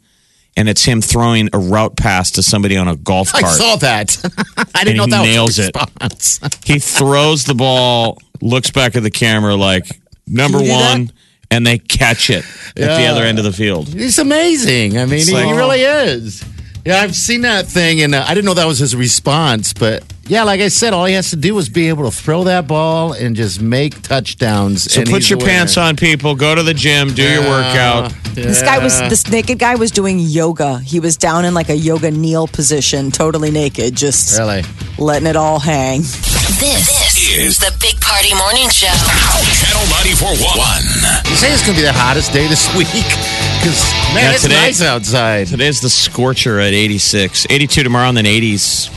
and 0.56 0.68
it's 0.68 0.84
him 0.84 1.00
throwing 1.02 1.48
a 1.52 1.58
route 1.58 1.96
pass 1.96 2.30
to 2.32 2.42
somebody 2.42 2.76
on 2.76 2.88
a 2.88 2.96
golf 2.96 3.30
cart. 3.32 3.44
I 3.44 3.48
saw 3.48 3.76
that. 3.76 4.16
I 4.74 4.84
didn't 4.84 5.00
And 5.00 5.10
know 5.10 5.18
he 5.18 5.24
that 5.24 5.30
nails 5.32 5.58
was 5.58 5.58
a 5.58 5.68
it. 5.68 5.76
response. 5.76 6.40
he 6.64 6.78
throws 6.78 7.44
the 7.44 7.54
ball, 7.54 8.18
looks 8.40 8.70
back 8.70 8.96
at 8.96 9.02
the 9.02 9.10
camera 9.10 9.54
like 9.54 9.84
number 10.26 10.58
one. 10.58 11.04
that? 11.06 11.12
And 11.50 11.66
they 11.66 11.78
catch 11.78 12.30
it 12.30 12.44
at 12.76 12.96
the 12.96 13.06
other 13.06 13.22
end 13.24 13.38
of 13.38 13.44
the 13.44 13.52
field. 13.52 13.88
He's 13.88 14.18
amazing. 14.18 14.98
I 14.98 15.04
mean, 15.06 15.26
he, 15.26 15.32
like- 15.32 15.46
he 15.46 15.52
really 15.52 15.80
is. 15.82 16.44
Yeah, 16.84 17.00
I've 17.00 17.14
seen 17.14 17.42
that 17.42 17.66
thing, 17.66 18.00
and 18.00 18.14
uh, 18.14 18.24
I 18.26 18.32
didn't 18.34 18.46
know 18.46 18.54
that 18.54 18.66
was 18.66 18.78
his 18.78 18.96
response. 18.96 19.74
But 19.74 20.02
yeah, 20.30 20.44
like 20.44 20.60
I 20.60 20.68
said, 20.68 20.92
all 20.92 21.04
he 21.06 21.14
has 21.14 21.30
to 21.30 21.36
do 21.36 21.58
is 21.58 21.68
be 21.68 21.88
able 21.88 22.04
to 22.08 22.16
throw 22.16 22.44
that 22.44 22.68
ball 22.68 23.12
and 23.12 23.34
just 23.34 23.60
make 23.60 24.00
touchdowns. 24.02 24.84
So 24.92 25.02
put 25.04 25.28
your 25.28 25.40
pants 25.40 25.76
on, 25.76 25.96
people. 25.96 26.36
Go 26.36 26.54
to 26.54 26.62
the 26.62 26.72
gym, 26.72 27.12
do 27.12 27.22
your 27.22 27.42
workout. 27.42 28.12
This 28.34 28.62
guy 28.62 28.78
was 28.78 28.96
this 29.10 29.28
naked 29.28 29.58
guy 29.58 29.74
was 29.74 29.90
doing 29.90 30.20
yoga. 30.20 30.78
He 30.78 31.00
was 31.00 31.16
down 31.16 31.44
in 31.44 31.52
like 31.52 31.68
a 31.68 31.76
yoga 31.76 32.12
kneel 32.12 32.46
position, 32.46 33.10
totally 33.10 33.50
naked, 33.50 33.96
just 33.96 34.38
Really? 34.38 34.62
letting 34.98 35.26
it 35.26 35.34
all 35.34 35.58
hang. 35.58 36.02
This, 36.02 37.18
is 37.30 37.58
the 37.58 37.74
Big 37.80 38.00
Party 38.00 38.32
Morning 38.34 38.68
Show. 38.70 38.86
Channel 38.86 39.86
94.1. 40.02 41.30
You 41.30 41.36
say 41.36 41.52
it's 41.52 41.62
going 41.66 41.74
to 41.76 41.80
be 41.80 41.86
the 41.86 41.92
hottest 41.92 42.32
day 42.32 42.46
this 42.46 42.68
week? 42.76 42.86
Because, 42.88 43.82
man, 44.14 44.24
Yeah, 44.24 44.32
it's 44.32 44.42
today- 44.42 44.54
nice 44.54 44.82
outside. 44.82 45.46
Today's 45.48 45.80
the 45.80 45.90
scorcher 45.90 46.60
at 46.60 46.72
86, 46.72 47.46
82 47.50 47.82
tomorrow, 47.82 48.08
and 48.08 48.16
then 48.16 48.24
80s. 48.26 48.90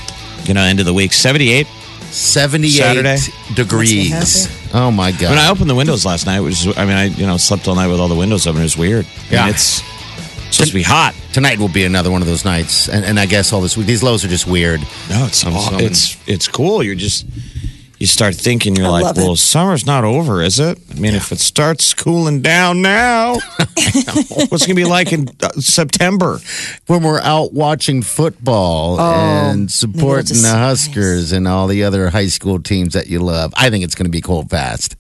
You 0.46 0.54
know, 0.54 0.62
end 0.62 0.80
of 0.80 0.86
the 0.86 0.94
week, 0.94 1.14
78. 1.14 1.68
78 2.12 2.70
Saturday? 2.72 3.18
degrees. 3.56 4.48
Oh, 4.74 4.92
my 4.92 5.12
God. 5.12 5.30
When 5.32 5.40
I 5.40 5.50
opened 5.50 5.70
the 5.70 5.76
windows 5.76 6.06
last 6.06 6.26
night, 6.26 6.42
which 6.42 6.66
is, 6.66 6.78
I 6.78 6.86
mean, 6.86 6.96
I 6.96 7.06
you 7.06 7.26
know 7.26 7.38
slept 7.38 7.68
all 7.68 7.76
night 7.76 7.88
with 7.88 8.00
all 8.00 8.08
the 8.08 8.16
windows 8.16 8.46
open. 8.46 8.62
It 8.62 8.66
was 8.66 8.78
weird. 8.78 9.06
I 9.06 9.10
mean, 9.10 9.32
Yeah. 9.32 9.50
it's 9.50 9.82
supposed 10.52 10.70
to 10.72 10.76
be 10.76 10.84
hot. 10.84 11.16
Tonight 11.32 11.58
will 11.58 11.70
be 11.70 11.86
another 11.86 12.12
one 12.12 12.22
of 12.22 12.28
those 12.28 12.46
nights. 12.46 12.88
And, 12.88 13.04
and 13.04 13.20
I 13.20 13.26
guess 13.26 13.52
all 13.52 13.62
this 13.62 13.76
week, 13.76 13.88
these 13.88 14.04
lows 14.04 14.24
are 14.24 14.28
just 14.28 14.46
weird. 14.46 14.82
No, 15.10 15.26
it's 15.26 15.44
I'm 15.46 15.54
aw- 15.56 15.68
assuming. 15.68 15.86
it's 15.88 16.18
it's 16.28 16.48
cool. 16.48 16.84
You're 16.84 16.94
just 16.96 17.26
you 18.00 18.08
start 18.08 18.36
thinking. 18.36 18.76
You're 18.76 18.88
I 18.88 19.02
like, 19.02 19.16
well, 19.16 19.34
it. 19.34 19.38
summer's 19.38 19.86
not 19.86 20.04
over, 20.04 20.42
is 20.42 20.60
it? 20.60 20.80
I 20.92 21.00
mean, 21.00 21.16
if 21.16 21.32
it 21.32 21.40
starts 21.40 21.94
cooling 21.94 22.42
down 22.42 22.82
now, 22.82 23.36
what's 23.58 24.64
it 24.64 24.68
gonna 24.68 24.76
be 24.76 24.84
like 24.84 25.14
in 25.14 25.30
uh, 25.42 25.50
September? 25.60 26.40
when 26.88 27.04
we're 27.04 27.22
out 27.22 27.54
watching 27.54 28.02
football 28.02 29.00
and 29.00 29.72
supporting 29.72 30.42
the 30.42 30.50
Huskers 30.50 31.32
and 31.32 31.48
all 31.48 31.68
the 31.68 31.84
other 31.84 32.10
high 32.10 32.28
school 32.28 32.60
teams 32.60 32.94
that 32.94 33.08
you 33.08 33.20
love, 33.20 33.54
I 33.56 33.70
think 33.70 33.84
it's 33.84 33.96
going 33.96 34.06
to 34.06 34.12
be 34.12 34.22
cold 34.22 34.50
fast. 34.50 34.96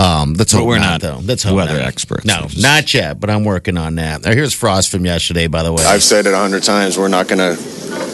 Um, 0.00 0.34
let's 0.34 0.54
But 0.54 0.64
we're 0.64 0.78
not, 0.78 0.90
not 0.90 1.00
though. 1.00 1.18
Let's 1.24 1.42
hope 1.42 1.56
weather 1.56 1.74
not. 1.78 1.82
experts. 1.88 2.24
No, 2.24 2.42
Just- 2.42 2.62
not 2.62 2.94
yet. 2.94 3.18
But 3.18 3.30
I'm 3.30 3.44
working 3.44 3.76
on 3.76 3.96
that. 3.96 4.22
Now, 4.22 4.32
here's 4.32 4.54
Frost 4.54 4.90
from 4.90 5.04
yesterday, 5.04 5.48
by 5.48 5.64
the 5.64 5.72
way. 5.72 5.84
I've 5.84 6.04
said 6.04 6.26
it 6.26 6.32
a 6.32 6.36
hundred 6.38 6.62
times. 6.62 6.96
We're 6.96 7.08
not 7.08 7.26
going 7.26 7.38
to 7.40 7.60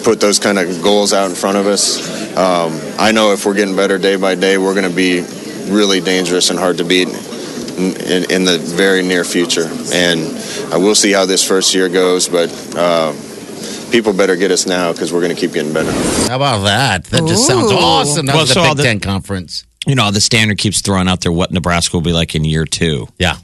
put 0.03 0.19
those 0.21 0.39
kind 0.39 0.59
of 0.59 0.83
goals 0.83 1.13
out 1.13 1.29
in 1.29 1.37
front 1.37 1.59
of 1.59 1.67
us. 1.67 1.99
Um, 2.37 2.73
I 2.99 3.13
know 3.13 3.33
if 3.33 3.45
we're 3.45 3.55
getting 3.55 3.77
better 3.77 3.99
day 3.99 4.17
by 4.17 4.35
day, 4.35 4.57
we're 4.57 4.73
going 4.75 4.89
to 4.89 4.97
be 4.97 5.21
really 5.71 6.01
dangerous 6.01 6.49
and 6.51 6.59
hard 6.59 6.79
to 6.79 6.85
beat 6.85 7.09
in, 7.09 7.97
in, 8.01 8.31
in 8.31 8.45
the 8.45 8.59
very 8.77 9.03
near 9.03 9.23
future. 9.25 9.69
And 9.93 10.21
uh, 10.73 10.79
we'll 10.81 10.95
see 10.95 11.13
how 11.13 11.27
this 11.27 11.47
first 11.47 11.75
year 11.75 11.91
goes, 11.91 12.29
but 12.29 12.51
uh, 12.77 13.13
people 13.91 14.15
better 14.15 14.37
get 14.37 14.51
us 14.51 14.67
now 14.67 14.93
because 14.93 15.13
we're 15.13 15.21
going 15.21 15.35
to 15.35 15.41
keep 15.41 15.53
getting 15.53 15.73
better. 15.75 15.93
How 16.31 16.37
about 16.37 16.65
that? 16.65 17.05
That 17.05 17.27
just 17.29 17.47
sounds 17.47 17.71
awesome. 17.71 18.25
That 18.27 18.33
Well, 18.37 18.43
was 18.45 18.49
the 18.49 18.55
so 18.55 18.69
Big 18.69 18.77
the- 18.79 18.83
Ten 18.85 19.01
conference. 19.01 19.65
You 19.87 19.95
know, 19.95 20.11
the 20.11 20.21
standard 20.21 20.59
keeps 20.59 20.81
throwing 20.81 21.09
out 21.09 21.21
there 21.21 21.33
what 21.33 21.51
Nebraska 21.53 21.97
will 21.97 22.03
be 22.03 22.13
like 22.13 22.35
in 22.35 22.45
year 22.45 22.65
two. 22.65 23.07
Yeah. 23.19 23.37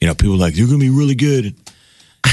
You 0.00 0.06
know, 0.08 0.14
people 0.14 0.34
are 0.34 0.38
like 0.38 0.56
you're 0.56 0.66
gonna 0.66 0.78
be 0.78 0.90
really 0.90 1.14
good. 1.14 1.54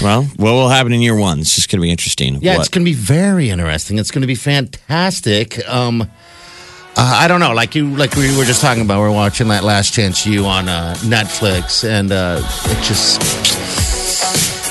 Well, 0.01 0.23
what 0.23 0.51
will 0.53 0.69
happen 0.69 0.91
in 0.91 1.01
year 1.01 1.15
one? 1.15 1.39
It's 1.39 1.53
just 1.53 1.69
gonna 1.69 1.81
be 1.83 1.91
interesting. 1.91 2.39
Yeah, 2.41 2.53
What- 2.53 2.61
it's 2.61 2.69
going 2.69 2.83
to 2.83 2.89
be 2.89 2.95
very 2.97 3.51
interesting. 3.51 3.99
It's 3.99 4.09
going 4.09 4.21
to 4.23 4.27
be 4.27 4.33
fantastic. 4.33 5.59
Um, 5.69 6.01
uh, 6.01 6.07
I 6.97 7.27
don't 7.27 7.39
know, 7.39 7.53
like 7.53 7.75
you, 7.75 7.95
like 7.95 8.15
we 8.15 8.35
were 8.35 8.43
just 8.43 8.59
talking 8.59 8.81
about. 8.81 8.99
We're 9.01 9.11
watching 9.11 9.49
that 9.49 9.63
Last 9.63 9.93
Chance 9.93 10.25
U 10.25 10.45
on 10.45 10.67
uh, 10.67 10.95
Netflix, 11.01 11.87
and 11.87 12.11
uh, 12.11 12.41
it 12.65 12.83
just. 12.83 13.21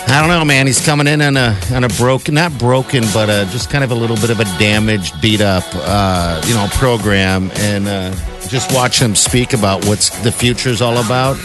I 0.09 0.19
don't 0.21 0.29
know, 0.29 0.45
man. 0.45 0.67
He's 0.67 0.85
coming 0.85 1.07
in 1.07 1.23
on 1.23 1.37
a 1.37 1.57
on 1.73 1.85
a 1.85 1.89
broken, 1.91 2.35
not 2.35 2.59
broken, 2.59 3.05
but 3.15 3.31
uh, 3.31 3.45
just 3.47 3.71
kind 3.71 3.85
of 3.85 3.93
a 3.93 3.95
little 3.95 4.17
bit 4.17 4.31
of 4.31 4.41
a 4.41 4.45
damaged, 4.59 5.21
beat 5.23 5.41
up, 5.41 5.63
uh, 5.75 6.43
you 6.47 6.55
know, 6.55 6.67
program, 6.73 7.51
and 7.57 7.87
uh, 7.89 8.15
just 8.49 8.73
watch 8.75 9.01
him 9.01 9.15
speak 9.15 9.53
about 9.55 9.85
what's 9.87 10.11
the 10.23 10.33
future's 10.33 10.83
all 10.83 10.99
about. 10.99 11.37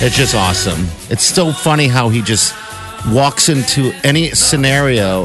It's 0.00 0.16
just 0.16 0.34
awesome. 0.34 0.86
It's 1.10 1.24
so 1.24 1.52
funny 1.52 1.86
how 1.88 2.08
he 2.08 2.22
just 2.22 2.54
walks 3.12 3.48
into 3.48 3.92
any 4.04 4.30
scenario. 4.30 5.24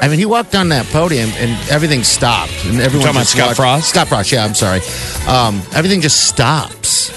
I 0.00 0.08
mean, 0.08 0.18
he 0.18 0.24
walked 0.26 0.54
on 0.54 0.68
that 0.70 0.86
podium 0.86 1.30
and 1.36 1.70
everything 1.70 2.02
stopped, 2.02 2.52
and 2.66 2.80
everyone 2.80 3.06
talking 3.06 3.16
about 3.16 3.26
Scott 3.26 3.46
watched- 3.48 3.56
Frost? 3.56 3.88
Scott 3.90 4.08
Frost, 4.08 4.32
yeah, 4.32 4.44
I'm 4.44 4.54
sorry. 4.54 4.80
Um, 5.28 5.62
everything 5.74 6.00
just 6.00 6.26
stops. 6.28 7.12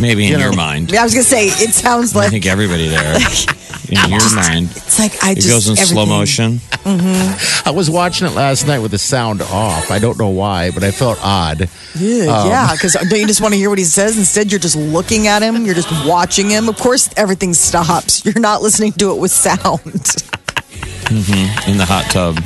maybe 0.00 0.24
in 0.26 0.32
you 0.34 0.38
your 0.38 0.50
know. 0.50 0.56
mind. 0.56 0.94
I 0.94 1.02
was 1.02 1.12
gonna 1.14 1.24
say 1.24 1.46
it 1.46 1.74
sounds 1.74 2.14
like. 2.14 2.28
I 2.28 2.30
think 2.30 2.46
everybody 2.46 2.88
there 2.88 3.14
in 3.88 4.10
your 4.10 4.34
mind. 4.34 4.70
it's 4.70 4.98
like 4.98 5.22
I 5.22 5.32
It 5.32 5.36
just 5.36 5.48
goes 5.48 5.68
in 5.68 5.76
slow 5.76 6.02
everything- 6.02 6.08
motion. 6.18 6.60
Mm-hmm. 6.88 7.68
I 7.68 7.70
was 7.72 7.90
watching 7.90 8.26
it 8.26 8.30
last 8.34 8.66
night 8.66 8.78
with 8.78 8.92
the 8.92 8.98
sound 8.98 9.42
off. 9.42 9.90
I 9.90 9.98
don't 9.98 10.18
know 10.18 10.28
why, 10.30 10.70
but 10.70 10.82
I 10.84 10.90
felt 10.90 11.18
odd. 11.22 11.68
Yeah, 11.98 12.24
Um, 12.26 12.48
yeah, 12.48 12.72
because 12.72 12.96
uh, 12.96 13.04
don't 13.08 13.20
you 13.20 13.26
just 13.26 13.40
want 13.42 13.52
to 13.52 13.58
hear 13.58 13.68
what 13.68 13.78
he 13.78 13.84
says? 13.84 14.16
Instead, 14.16 14.50
you're 14.50 14.60
just 14.60 14.76
looking 14.76 15.26
at 15.26 15.42
him. 15.42 15.66
You're 15.66 15.74
just 15.74 15.90
watching 16.06 16.48
him. 16.48 16.68
Of 16.68 16.78
course, 16.78 17.10
everything 17.16 17.52
stops. 17.54 18.24
You're 18.28 18.38
not 18.40 18.62
listening 18.62 18.92
to 18.92 19.10
it 19.12 19.18
with 19.18 19.30
sound, 19.32 19.58
mm-hmm. 21.10 21.70
in 21.70 21.76
the 21.78 21.84
hot 21.84 22.04
tub. 22.10 22.36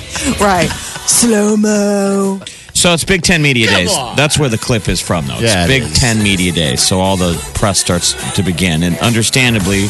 right? 0.40 0.68
Slow 1.06 1.56
mo. 1.56 2.40
So 2.74 2.92
it's 2.94 3.04
Big 3.04 3.22
Ten 3.22 3.42
Media 3.42 3.66
Come 3.68 3.76
Days. 3.76 3.96
on. 3.96 4.16
That's 4.16 4.38
where 4.38 4.48
the 4.48 4.58
clip 4.58 4.88
is 4.88 5.00
from, 5.00 5.26
though. 5.26 5.38
Yeah, 5.38 5.64
it 5.66 5.66
it's 5.66 5.68
Big 5.68 5.82
is. 5.82 5.98
Ten 5.98 6.22
Media 6.22 6.52
Days. 6.52 6.82
So 6.82 7.00
all 7.00 7.16
the 7.16 7.34
press 7.54 7.78
starts 7.78 8.14
to 8.34 8.42
begin. 8.42 8.82
And 8.82 8.96
understandably, 8.98 9.88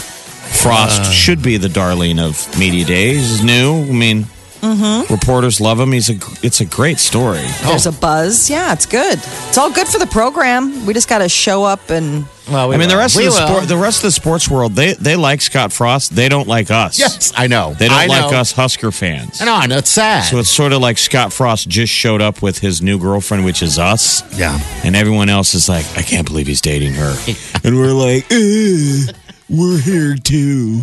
Frost 0.52 1.02
Uh. 1.02 1.10
should 1.10 1.42
be 1.42 1.56
the 1.56 1.68
darling 1.68 2.18
of 2.18 2.46
Media 2.58 2.84
Days. 2.84 3.28
He's 3.30 3.44
new. 3.44 3.80
I 3.82 3.92
mean, 3.92 4.26
Mm-hmm. 4.62 5.12
reporters 5.12 5.60
love 5.60 5.80
him. 5.80 5.90
He's 5.90 6.08
a. 6.08 6.14
It's 6.40 6.60
a 6.60 6.64
great 6.64 7.00
story. 7.00 7.44
There's 7.64 7.86
a 7.86 7.90
buzz. 7.90 8.48
Yeah, 8.48 8.72
it's 8.72 8.86
good. 8.86 9.18
It's 9.48 9.58
all 9.58 9.72
good 9.72 9.88
for 9.88 9.98
the 9.98 10.06
program. 10.06 10.86
We 10.86 10.94
just 10.94 11.08
got 11.08 11.18
to 11.18 11.28
show 11.28 11.64
up 11.64 11.90
and 11.90 12.26
Well, 12.48 12.68
we 12.68 12.76
I 12.76 12.78
mean, 12.78 12.88
the 12.88 12.96
rest 12.96 13.16
We 13.16 13.26
of 13.26 13.34
the 13.34 13.40
will. 13.40 13.46
sport, 13.48 13.66
the 13.68 13.76
rest 13.76 13.96
of 13.98 14.02
the 14.04 14.12
sports 14.12 14.48
world, 14.48 14.74
they 14.74 14.92
they 14.92 15.16
like 15.16 15.40
Scott 15.40 15.72
Frost. 15.72 16.14
They 16.14 16.28
don't 16.28 16.46
like 16.46 16.70
us. 16.70 16.96
Yes, 16.96 17.32
I 17.36 17.48
know. 17.48 17.74
They 17.74 17.88
don't 17.88 17.98
I 17.98 18.06
like 18.06 18.30
know. 18.30 18.38
us 18.38 18.52
Husker 18.52 18.92
fans. 18.92 19.42
I 19.42 19.46
know. 19.46 19.54
I 19.56 19.66
know. 19.66 19.78
It's 19.78 19.90
sad. 19.90 20.26
So 20.30 20.38
it's 20.38 20.48
sort 20.48 20.72
of 20.72 20.80
like 20.80 20.96
Scott 20.96 21.32
Frost 21.32 21.68
just 21.68 21.92
showed 21.92 22.22
up 22.22 22.40
with 22.40 22.60
his 22.60 22.80
new 22.80 23.00
girlfriend, 23.00 23.44
which 23.44 23.62
is 23.62 23.80
us. 23.80 24.22
yeah. 24.38 24.60
And 24.84 24.94
everyone 24.94 25.28
else 25.28 25.54
is 25.54 25.68
like, 25.68 25.86
I 25.98 26.02
can't 26.02 26.24
believe 26.24 26.46
he's 26.46 26.60
dating 26.60 26.92
her. 26.94 27.16
and 27.64 27.76
we're 27.76 27.90
like, 27.92 28.26
"Uh, 28.30 29.12
we're 29.52 29.78
here 29.78 30.16
too. 30.16 30.82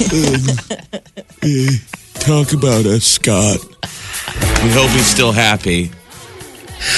Um, 0.00 0.48
uh, 1.42 1.70
talk 2.14 2.52
about 2.54 2.86
us, 2.86 3.04
Scott. 3.04 3.58
We 4.64 4.70
hope 4.70 4.88
he's 4.90 5.06
still 5.06 5.32
happy. 5.32 5.90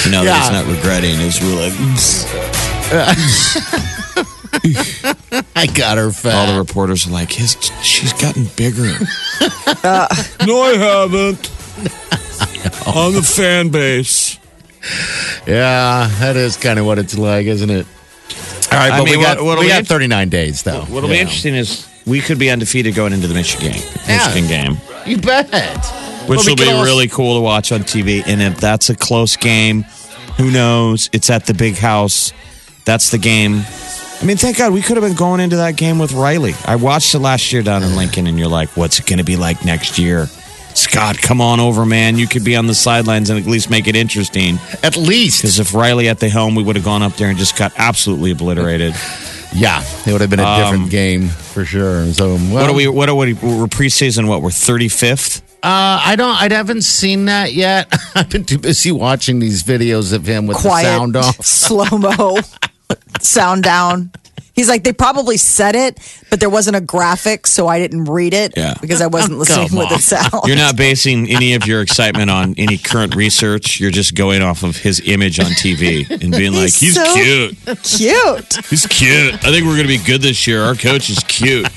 You 0.05 0.11
know, 0.11 0.23
that 0.23 0.41
he's 0.41 0.51
not 0.51 0.65
regretting. 0.65 1.17
He's 1.17 1.41
really 1.41 1.69
like, 1.69 2.93
I 5.55 5.65
got 5.67 5.97
her 5.97 6.11
fat. 6.11 6.35
all 6.35 6.47
the 6.53 6.59
reporters 6.59 7.07
are 7.07 7.11
like, 7.11 7.31
his, 7.31 7.57
she's 7.81 8.13
gotten 8.13 8.45
bigger. 8.55 8.83
no, 10.45 10.61
I 10.61 10.75
haven't. 10.77 11.51
On 12.95 13.13
the 13.13 13.21
fan 13.23 13.69
base. 13.69 14.37
yeah, 15.45 16.07
that 16.19 16.37
is 16.37 16.55
kind 16.55 16.79
of 16.79 16.85
what 16.85 16.99
it's 16.99 17.17
like, 17.17 17.47
isn't 17.47 17.69
it? 17.69 17.85
All 18.71 18.79
right, 18.79 18.91
I 18.91 18.97
but 18.99 19.05
mean, 19.05 19.17
we 19.19 19.23
got, 19.23 19.41
what- 19.43 19.59
we 19.59 19.67
got 19.67 19.79
int- 19.79 19.87
39 19.87 20.29
days, 20.29 20.63
though. 20.63 20.81
What'll 20.85 21.09
be 21.09 21.19
interesting 21.19 21.53
is 21.55 21.87
we 22.05 22.19
could 22.21 22.39
be 22.39 22.49
undefeated 22.49 22.95
going 22.95 23.13
into 23.13 23.27
the 23.27 23.33
Michigan 23.35 23.71
game. 23.73 23.81
Yeah. 24.07 24.27
Michigan 24.27 24.47
game. 24.49 24.77
You 25.05 25.17
bet. 25.17 25.45
which 26.27 26.37
Well, 26.37 26.45
will 26.47 26.55
be 26.55 26.69
also- 26.69 26.83
really 26.83 27.07
cool 27.07 27.35
to 27.35 27.41
watch 27.41 27.71
on 27.71 27.83
TV. 27.83 28.23
And 28.25 28.41
if 28.41 28.57
that's 28.59 28.89
a 28.89 28.95
close 28.95 29.35
game, 29.35 29.83
who 30.37 30.49
knows? 30.51 31.09
It's 31.13 31.29
at 31.29 31.45
the 31.45 31.53
big 31.53 31.75
house. 31.77 32.31
That's 32.85 33.09
the 33.11 33.17
game. 33.17 33.63
I 34.21 34.25
mean, 34.25 34.37
thank 34.37 34.57
God 34.57 34.71
we 34.73 34.81
could 34.81 34.95
have 34.97 35.03
been 35.03 35.15
going 35.17 35.41
into 35.41 35.57
that 35.57 35.75
game 35.75 35.99
with 35.99 36.13
Riley. 36.13 36.53
I 36.65 36.77
watched 36.77 37.13
it 37.13 37.19
last 37.19 37.51
year 37.51 37.61
down 37.61 37.83
in 37.83 37.95
Lincoln, 37.97 38.25
and 38.27 38.39
you're 38.39 38.47
like, 38.47 38.69
what's 38.77 38.99
it 38.99 39.05
going 39.05 39.17
to 39.19 39.25
be 39.25 39.35
like 39.35 39.65
next 39.65 39.99
year? 39.99 40.29
Scott, 40.75 41.17
come 41.21 41.41
on 41.41 41.59
over, 41.59 41.85
man. 41.85 42.17
You 42.17 42.27
could 42.27 42.43
be 42.43 42.55
on 42.55 42.67
the 42.67 42.73
sidelines 42.75 43.29
and 43.29 43.39
at 43.39 43.45
least 43.45 43.69
make 43.69 43.87
it 43.87 43.95
interesting. 43.95 44.57
At 44.81 44.97
least. 44.97 45.41
Because 45.41 45.59
if 45.59 45.73
Riley 45.73 46.09
at 46.09 46.19
the 46.19 46.29
helm, 46.29 46.55
we 46.55 46.63
would 46.63 46.75
have 46.75 46.85
gone 46.85 47.01
up 47.01 47.13
there 47.13 47.29
and 47.29 47.37
just 47.37 47.57
got 47.57 47.71
absolutely 47.77 48.31
obliterated. 48.31 48.93
Yeah, 49.55 49.83
it 50.07 50.11
would 50.11 50.21
have 50.21 50.31
been 50.31 50.39
a 50.39 50.57
different 50.63 50.89
game 50.89 51.27
for 51.27 51.63
sure. 51.63 52.11
So, 52.13 52.25
well, 52.29 52.35
Um, 52.37 52.51
what 52.51 52.69
are 52.71 52.73
we? 52.73 52.87
What 52.87 53.07
are 53.07 53.13
we? 53.13 53.33
We're 53.33 53.67
preseason. 53.67 54.27
What? 54.27 54.41
We're 54.41 54.49
thirty 54.49 54.87
fifth. 54.87 55.43
Uh, 55.61 56.01
I 56.03 56.15
don't. 56.15 56.35
I 56.35 56.51
haven't 56.51 56.81
seen 56.81 57.25
that 57.25 57.53
yet. 57.53 57.93
I've 58.15 58.31
been 58.31 58.45
too 58.45 58.57
busy 58.57 58.91
watching 58.91 59.37
these 59.37 59.61
videos 59.61 60.11
of 60.11 60.25
him 60.25 60.47
with 60.47 60.57
the 60.57 60.69
quiet, 60.69 60.85
sound 60.85 61.15
off. 61.15 61.35
slow 61.45 61.99
mo, 61.99 62.37
sound 63.21 63.61
down. 63.61 64.11
He's 64.53 64.69
like, 64.69 64.83
they 64.83 64.93
probably 64.93 65.37
said 65.37 65.75
it, 65.75 65.97
but 66.29 66.39
there 66.39 66.49
wasn't 66.49 66.75
a 66.75 66.81
graphic, 66.81 67.47
so 67.47 67.67
I 67.67 67.79
didn't 67.79 68.05
read 68.05 68.35
it 68.35 68.53
Yeah. 68.55 68.75
because 68.79 69.01
I 69.01 69.07
wasn't 69.07 69.33
oh, 69.35 69.37
listening 69.37 69.69
Come 69.69 69.79
with 69.79 69.89
the 69.89 69.95
on. 69.95 70.01
sound. 70.01 70.43
You're 70.45 70.55
not 70.57 70.77
basing 70.77 71.27
any 71.29 71.55
of 71.55 71.65
your 71.65 71.81
excitement 71.81 72.29
on 72.29 72.53
any 72.59 72.77
current 72.77 73.15
research. 73.15 73.79
You're 73.79 73.89
just 73.89 74.13
going 74.13 74.43
off 74.43 74.61
of 74.63 74.77
his 74.77 75.01
image 75.07 75.39
on 75.39 75.47
TV 75.47 76.07
and 76.09 76.31
being 76.31 76.51
like, 76.53 76.65
He's 76.73 76.79
he's 76.79 76.95
so- 76.95 77.13
cute. 77.15 77.57
cute. 77.83 78.65
He's 78.67 78.85
cute. 78.85 79.33
I 79.35 79.51
think 79.51 79.65
we're 79.65 79.75
going 79.75 79.87
to 79.87 79.97
be 79.97 79.97
good 79.97 80.21
this 80.21 80.45
year. 80.45 80.61
Our 80.61 80.75
coach 80.75 81.09
is 81.09 81.19
cute. 81.27 81.67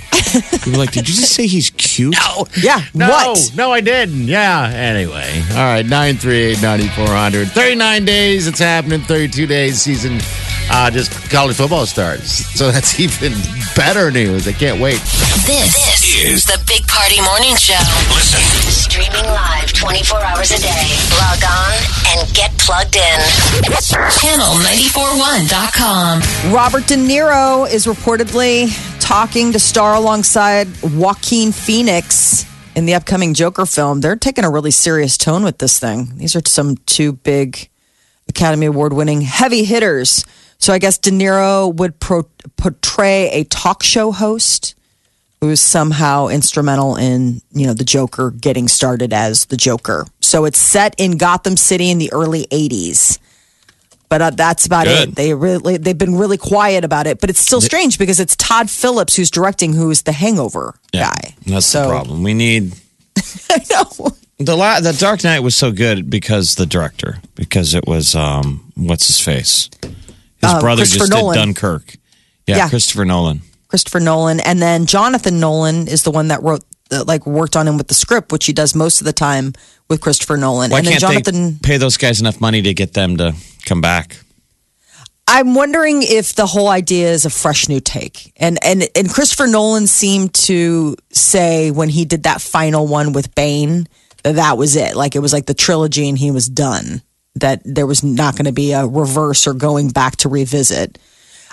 You're 0.66 0.76
like, 0.76 0.90
did 0.92 1.08
you 1.08 1.14
just 1.14 1.32
say 1.34 1.46
he's 1.46 1.70
cute? 1.70 2.14
No, 2.14 2.46
Yeah. 2.60 2.82
no, 2.94 3.08
What? 3.08 3.52
no, 3.56 3.72
I 3.72 3.80
didn't. 3.80 4.26
Yeah. 4.26 4.68
Anyway, 4.74 5.42
all 5.52 5.56
right. 5.56 5.86
Nine 5.86 6.16
three 6.16 6.38
eight 6.42 6.60
ninety 6.62 6.88
four 6.88 7.06
hundred. 7.08 7.48
Thirty 7.52 7.74
nine 7.74 8.04
days. 8.04 8.46
It's 8.46 8.58
happening. 8.58 9.00
Thirty 9.02 9.28
two 9.28 9.46
days. 9.46 9.80
Season. 9.80 10.18
Uh, 10.76 10.90
just 10.90 11.10
college 11.30 11.56
football 11.56 11.86
starts. 11.86 12.44
So 12.54 12.70
that's 12.70 13.00
even 13.04 13.32
better 13.74 14.10
news. 14.10 14.46
I 14.46 14.52
can't 14.52 14.78
wait. 14.78 15.00
This, 15.46 15.72
this 15.72 16.04
is 16.22 16.44
the 16.44 16.62
Big 16.68 16.86
Party 16.86 17.18
Morning 17.22 17.56
Show. 17.56 17.80
Listen. 18.12 18.42
Streaming 18.70 19.24
live 19.24 19.72
24 19.72 20.22
hours 20.22 20.50
a 20.50 20.58
day. 20.58 20.98
Log 21.16 21.42
on 21.48 21.72
and 22.12 22.28
get 22.34 22.52
plugged 22.58 22.94
in. 22.94 23.20
Channel941.com. 24.20 26.52
Robert 26.52 26.86
De 26.86 26.96
Niro 26.96 27.66
is 27.72 27.86
reportedly 27.86 28.68
talking 29.00 29.52
to 29.52 29.58
star 29.58 29.94
alongside 29.94 30.68
Joaquin 30.82 31.52
Phoenix 31.52 32.44
in 32.74 32.84
the 32.84 32.92
upcoming 32.92 33.32
Joker 33.32 33.64
film. 33.64 34.02
They're 34.02 34.14
taking 34.14 34.44
a 34.44 34.50
really 34.50 34.72
serious 34.72 35.16
tone 35.16 35.42
with 35.42 35.56
this 35.56 35.78
thing. 35.78 36.18
These 36.18 36.36
are 36.36 36.42
some 36.44 36.76
two 36.84 37.12
big 37.12 37.70
Academy 38.28 38.66
Award 38.66 38.92
winning 38.92 39.22
heavy 39.22 39.64
hitters. 39.64 40.26
So 40.58 40.72
I 40.72 40.78
guess 40.78 40.98
De 40.98 41.10
Niro 41.10 41.72
would 41.74 41.98
pro- 42.00 42.28
portray 42.56 43.30
a 43.30 43.44
talk 43.44 43.82
show 43.82 44.10
host 44.12 44.74
who's 45.40 45.60
somehow 45.60 46.28
instrumental 46.28 46.96
in, 46.96 47.40
you 47.52 47.66
know, 47.66 47.74
the 47.74 47.84
Joker 47.84 48.30
getting 48.30 48.68
started 48.68 49.12
as 49.12 49.44
the 49.46 49.56
Joker. 49.56 50.06
So 50.20 50.44
it's 50.46 50.58
set 50.58 50.94
in 50.98 51.18
Gotham 51.18 51.56
City 51.56 51.90
in 51.90 51.98
the 51.98 52.10
early 52.12 52.46
80s. 52.50 53.18
But 54.08 54.22
uh, 54.22 54.30
that's 54.30 54.66
about 54.66 54.86
Good. 54.86 55.10
it. 55.10 55.14
They 55.16 55.34
really 55.34 55.76
they've 55.78 55.98
been 55.98 56.14
really 56.16 56.38
quiet 56.38 56.84
about 56.84 57.08
it, 57.08 57.20
but 57.20 57.28
it's 57.28 57.40
still 57.40 57.60
strange 57.60 57.98
because 57.98 58.20
it's 58.20 58.36
Todd 58.36 58.70
Phillips 58.70 59.16
who's 59.16 59.32
directing 59.32 59.72
who's 59.72 60.02
the 60.02 60.12
Hangover 60.12 60.76
guy. 60.92 61.34
That's 61.44 61.66
So- 61.66 61.82
the 61.82 61.88
problem. 61.88 62.22
We 62.22 62.32
need 62.32 62.72
I 63.50 63.64
know. 63.68 64.10
the 64.38 64.56
la- 64.56 64.78
the 64.80 64.92
Dark 64.92 65.24
Knight 65.24 65.40
was 65.40 65.56
so 65.56 65.72
good 65.72 66.08
because 66.08 66.54
the 66.54 66.66
director 66.66 67.18
because 67.34 67.74
it 67.74 67.86
was 67.88 68.14
um 68.14 68.70
what's 68.76 69.08
his 69.08 69.18
face 69.20 69.68
his 70.42 70.50
Uh, 70.52 70.60
brother 70.60 70.84
just 70.84 71.10
Nolan. 71.10 71.34
did 71.34 71.40
Dunkirk. 71.40 71.96
Yeah, 72.46 72.56
Yeah. 72.58 72.68
Christopher 72.68 73.04
Nolan. 73.04 73.42
Christopher 73.68 74.00
Nolan, 74.00 74.40
and 74.40 74.62
then 74.62 74.86
Jonathan 74.86 75.40
Nolan 75.40 75.88
is 75.88 76.02
the 76.04 76.10
one 76.12 76.28
that 76.28 76.42
wrote, 76.42 76.62
like, 76.90 77.26
worked 77.26 77.56
on 77.56 77.66
him 77.66 77.76
with 77.76 77.88
the 77.88 77.94
script, 77.94 78.30
which 78.30 78.46
he 78.46 78.52
does 78.52 78.74
most 78.74 79.00
of 79.00 79.04
the 79.04 79.12
time 79.12 79.52
with 79.88 80.00
Christopher 80.00 80.36
Nolan. 80.36 80.70
Why 80.70 80.78
and 80.78 80.86
then 80.86 80.92
can't 80.92 81.00
Jonathan, 81.00 81.52
they 81.54 81.58
pay 81.68 81.76
those 81.76 81.96
guys 81.96 82.20
enough 82.20 82.40
money 82.40 82.62
to 82.62 82.72
get 82.74 82.92
them 82.94 83.16
to 83.16 83.34
come 83.64 83.80
back? 83.80 84.18
I'm 85.28 85.54
wondering 85.56 86.02
if 86.02 86.34
the 86.34 86.46
whole 86.46 86.68
idea 86.68 87.10
is 87.10 87.24
a 87.24 87.30
fresh 87.30 87.68
new 87.68 87.80
take. 87.80 88.32
And 88.36 88.62
and 88.64 88.88
and 88.94 89.10
Christopher 89.10 89.48
Nolan 89.48 89.88
seemed 89.88 90.32
to 90.34 90.94
say 91.12 91.72
when 91.72 91.88
he 91.88 92.04
did 92.04 92.22
that 92.22 92.40
final 92.40 92.86
one 92.86 93.12
with 93.12 93.34
Bane 93.34 93.88
that 94.22 94.36
that 94.36 94.56
was 94.56 94.76
it. 94.76 94.94
Like 94.94 95.16
it 95.16 95.18
was 95.18 95.32
like 95.32 95.46
the 95.46 95.54
trilogy 95.54 96.08
and 96.08 96.16
he 96.16 96.30
was 96.30 96.46
done. 96.46 97.02
That 97.36 97.62
there 97.64 97.86
was 97.86 98.02
not 98.02 98.34
going 98.34 98.46
to 98.46 98.52
be 98.52 98.72
a 98.72 98.86
reverse 98.86 99.46
or 99.46 99.54
going 99.54 99.90
back 99.90 100.16
to 100.16 100.28
revisit. 100.28 100.98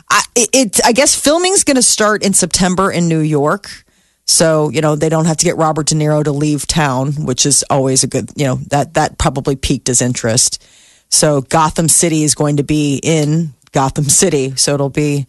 I 0.09 0.23
it, 0.35 0.79
I 0.85 0.91
guess 0.91 1.15
filming's 1.15 1.63
going 1.63 1.75
to 1.75 1.83
start 1.83 2.23
in 2.23 2.33
September 2.33 2.91
in 2.91 3.07
New 3.07 3.19
York. 3.19 3.83
So, 4.25 4.69
you 4.69 4.81
know, 4.81 4.95
they 4.95 5.09
don't 5.09 5.25
have 5.25 5.37
to 5.37 5.45
get 5.45 5.57
Robert 5.57 5.87
De 5.87 5.95
Niro 5.95 6.23
to 6.23 6.31
leave 6.31 6.65
town, 6.65 7.25
which 7.25 7.45
is 7.45 7.63
always 7.69 8.03
a 8.03 8.07
good, 8.07 8.31
you 8.35 8.45
know, 8.45 8.55
that 8.69 8.93
that 8.93 9.17
probably 9.17 9.55
piqued 9.55 9.87
his 9.87 10.01
interest. 10.01 10.65
So 11.09 11.41
Gotham 11.41 11.89
City 11.89 12.23
is 12.23 12.33
going 12.33 12.57
to 12.57 12.63
be 12.63 12.99
in 13.03 13.53
Gotham 13.71 14.05
City. 14.05 14.55
So 14.55 14.73
it'll 14.73 14.89
be 14.89 15.27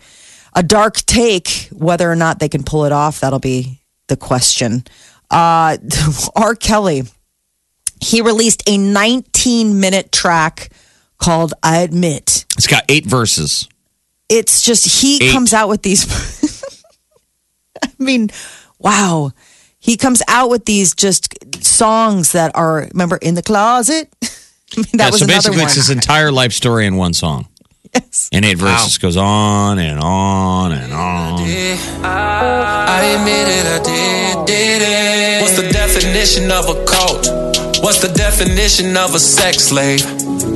a 0.54 0.62
dark 0.62 0.96
take. 0.96 1.68
Whether 1.72 2.10
or 2.10 2.16
not 2.16 2.38
they 2.38 2.48
can 2.48 2.62
pull 2.62 2.84
it 2.84 2.92
off, 2.92 3.20
that'll 3.20 3.40
be 3.40 3.80
the 4.08 4.16
question. 4.16 4.84
Uh, 5.30 5.76
R. 6.36 6.54
Kelly, 6.54 7.02
he 8.04 8.20
released 8.20 8.62
a 8.68 8.76
19 8.76 9.80
minute 9.80 10.12
track 10.12 10.68
called 11.18 11.54
I 11.62 11.78
Admit. 11.78 12.44
It's 12.56 12.66
got 12.66 12.84
eight 12.88 13.06
verses. 13.06 13.68
It's 14.28 14.62
just, 14.62 15.02
he 15.02 15.16
Eight. 15.22 15.32
comes 15.32 15.52
out 15.52 15.68
with 15.68 15.82
these. 15.82 16.04
I 17.82 17.88
mean, 17.98 18.30
wow. 18.78 19.32
He 19.78 19.96
comes 19.96 20.22
out 20.28 20.50
with 20.50 20.64
these 20.64 20.94
just 20.94 21.34
songs 21.62 22.32
that 22.32 22.54
are, 22.54 22.88
remember, 22.92 23.16
in 23.16 23.34
the 23.34 23.42
closet? 23.42 24.08
I 24.22 24.26
mean, 24.76 24.86
that 24.94 25.04
yeah, 25.04 25.10
was 25.10 25.20
so 25.20 25.26
basically, 25.26 25.58
one. 25.58 25.66
it's 25.66 25.74
his 25.74 25.90
entire 25.90 26.32
life 26.32 26.52
story 26.52 26.86
in 26.86 26.96
one 26.96 27.12
song. 27.12 27.48
Yes. 27.94 28.28
In 28.32 28.44
eight 28.44 28.58
verses, 28.58 28.98
goes 28.98 29.16
on 29.16 29.78
and 29.78 30.00
on 30.00 30.72
and 30.72 30.92
on. 30.92 31.40
I 32.02 33.04
admit 33.16 33.46
it, 33.46 33.66
I 33.66 33.82
did, 33.84 34.46
did 34.46 34.82
it. 34.82 35.42
What's 35.42 35.56
the 35.56 35.68
definition 35.70 36.50
of 36.50 36.68
a 36.68 36.84
cult? 36.86 37.53
What's 37.84 38.00
the 38.00 38.08
definition 38.16 38.96
of 38.96 39.14
a 39.14 39.18
sex 39.18 39.58
slave? 39.64 40.00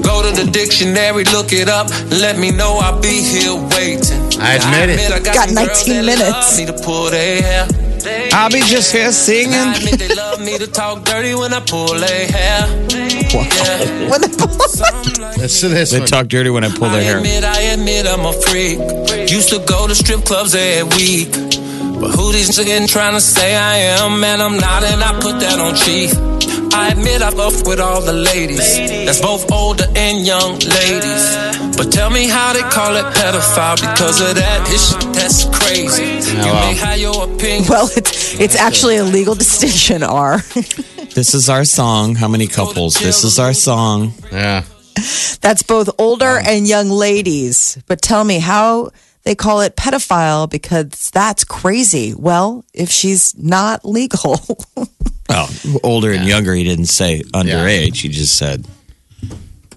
Go 0.03 0.23
to 0.25 0.33
the 0.33 0.49
dictionary, 0.51 1.25
look 1.25 1.53
it 1.53 1.69
up. 1.69 1.89
Let 2.11 2.39
me 2.39 2.51
know 2.51 2.79
I'll 2.81 2.99
be 3.01 3.21
here 3.21 3.53
waiting. 3.77 4.17
I 4.41 4.57
admit 4.57 4.97
it. 4.97 5.13
I 5.13 5.21
Got 5.21 5.35
some 5.49 5.55
girls 5.55 5.87
19 5.87 6.07
minutes. 6.07 6.23
Love 6.33 6.57
me 6.59 6.65
to 6.67 6.73
pull 6.85 7.11
their 7.11 7.43
hair. 7.43 7.69
I'll 8.33 8.49
be 8.49 8.61
just 8.63 8.93
here 8.93 9.09
I 9.09 9.11
singing. 9.11 9.53
admit 9.77 9.99
they 9.99 10.15
love 10.15 10.41
me 10.41 10.57
to 10.57 10.67
talk 10.67 11.05
dirty 11.05 11.35
when 11.35 11.53
I 11.53 11.61
pull 11.61 11.89
their 12.01 12.27
hair. 12.33 12.65
Yeah. 13.29 14.09
When- 14.09 14.25
Listen 15.39 15.69
to 15.71 15.75
this 15.77 15.91
They 15.91 15.99
one. 15.99 16.09
talk 16.09 16.29
dirty 16.29 16.49
when 16.51 16.65
I 16.65 16.71
pull 16.71 16.89
their 16.89 17.01
I 17.01 17.05
hair. 17.05 17.17
admit, 17.19 17.45
I 17.45 17.61
admit 17.77 18.07
I'm 18.07 18.25
a 18.25 18.33
freak. 18.33 18.79
Used 19.31 19.51
to 19.51 19.59
go 19.69 19.87
to 19.87 19.95
strip 19.95 20.25
clubs 20.25 20.55
every 20.55 20.97
week. 20.97 21.31
But 22.01 22.11
who 22.17 22.33
these 22.33 22.57
niggas 22.59 22.89
trying 22.89 23.13
to 23.13 23.21
say 23.21 23.55
I 23.55 23.77
am? 24.01 24.19
Man, 24.21 24.41
I'm 24.41 24.57
not, 24.57 24.83
and 24.85 25.03
I 25.05 25.13
put 25.21 25.39
that 25.41 25.59
on 25.61 25.75
chief. 25.75 26.13
I 26.73 26.91
admit 26.93 27.23
I 27.23 27.31
fuck 27.31 27.67
with 27.67 27.81
all 27.81 28.01
the 28.01 28.13
ladies. 28.13 28.77
That's 29.07 29.21
both 29.21 29.51
older 29.51 29.85
and 29.97 30.27
young 30.27 30.59
ladies. 30.59 31.37
But 31.77 31.93
tell 31.93 32.11
me 32.11 32.29
how 32.29 32.53
they 32.53 32.63
call 32.63 32.97
it 32.97 33.05
pedophile 33.15 33.77
because 33.81 34.21
of 34.21 34.37
that. 34.37 34.69
It's 34.69 34.93
shit 34.93 35.13
that's 35.15 35.45
crazy. 35.45 36.05
You 36.37 36.43
oh, 36.43 36.53
wow. 36.53 36.61
may 36.61 36.75
have 36.75 36.99
your 36.99 37.25
opinion. 37.25 37.69
well, 37.69 37.89
it's 37.97 38.39
it's 38.41 38.57
actually 38.57 38.97
a 38.97 39.05
legal 39.05 39.35
distinction. 39.45 40.03
R. 40.03 40.41
This 41.15 41.35
is 41.35 41.49
our 41.49 41.65
song. 41.65 42.15
How 42.15 42.29
many 42.29 42.47
couples? 42.47 42.95
This 42.95 43.25
is 43.25 43.41
our 43.41 43.53
song. 43.53 44.13
Yeah. 44.31 44.63
That's 45.41 45.65
both 45.65 45.89
older 45.99 46.39
and 46.39 46.69
young 46.69 46.91
ladies. 46.91 47.83
But 47.89 48.03
tell 48.03 48.23
me 48.23 48.39
how 48.39 48.91
they 49.25 49.35
call 49.35 49.63
it 49.63 49.75
pedophile 49.75 50.49
because 50.49 51.11
that's 51.11 51.43
crazy. 51.45 52.15
Well, 52.15 52.65
if 52.73 52.91
she's 52.91 53.37
not 53.37 53.85
legal, 53.85 54.41
Well, 55.29 55.49
older 55.83 56.13
and 56.13 56.27
younger. 56.27 56.55
He 56.55 56.65
didn't 56.65 56.87
say 56.87 57.21
underage. 57.35 58.01
He 58.01 58.09
just 58.09 58.37
said 58.37 58.67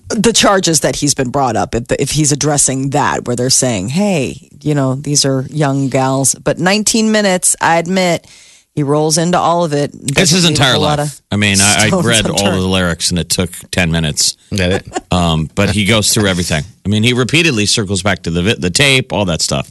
the 0.10 0.34
charges 0.34 0.82
that 0.82 0.98
he's 0.98 1.14
been 1.14 1.30
brought 1.30 1.56
up 1.56 1.74
if, 1.74 1.86
if 1.92 2.12
he's 2.12 2.32
addressing 2.32 2.90
that 2.90 3.26
where 3.26 3.36
they're 3.36 3.50
saying 3.50 3.88
hey 3.88 4.50
you 4.62 4.76
know 4.76 4.96
these 4.96 5.24
are 5.24 5.44
young 5.44 5.88
gals 5.88 6.36
but 6.36 6.60
19 6.60 7.14
minutes 7.14 7.56
i 7.62 7.78
admit 7.78 8.28
he 8.74 8.84
rolls 8.84 9.18
into 9.18 9.38
all 9.38 9.66
of 9.66 9.74
it 9.74 9.92
It's 9.94 10.14
Doesn't 10.14 10.36
his 10.36 10.50
entire 10.50 10.78
life. 10.78 11.00
of 11.00 11.22
I 11.30 11.36
mean, 11.36 11.58
I, 11.60 11.90
I 11.92 12.02
read 12.02 12.26
all 12.30 12.48
of 12.48 12.62
the 12.62 12.68
lyrics 12.68 13.10
and 13.10 13.20
it 13.20 13.30
took 13.30 13.52
10 13.72 13.92
minutes. 13.92 14.38
That 14.52 14.88
it? 14.88 15.14
Um, 15.14 15.50
but 15.56 15.72
he 15.72 15.84
goes 15.84 16.14
through 16.14 16.28
everything. 16.28 16.64
I 16.86 16.90
mean, 16.90 17.04
he 17.04 17.12
repeatedly 17.12 17.66
circles 17.66 18.02
back 18.02 18.24
to 18.24 18.32
the 18.32 18.56
the 18.56 18.70
tape, 18.70 19.12
all 19.12 19.26
that 19.26 19.42
stuff. 19.42 19.70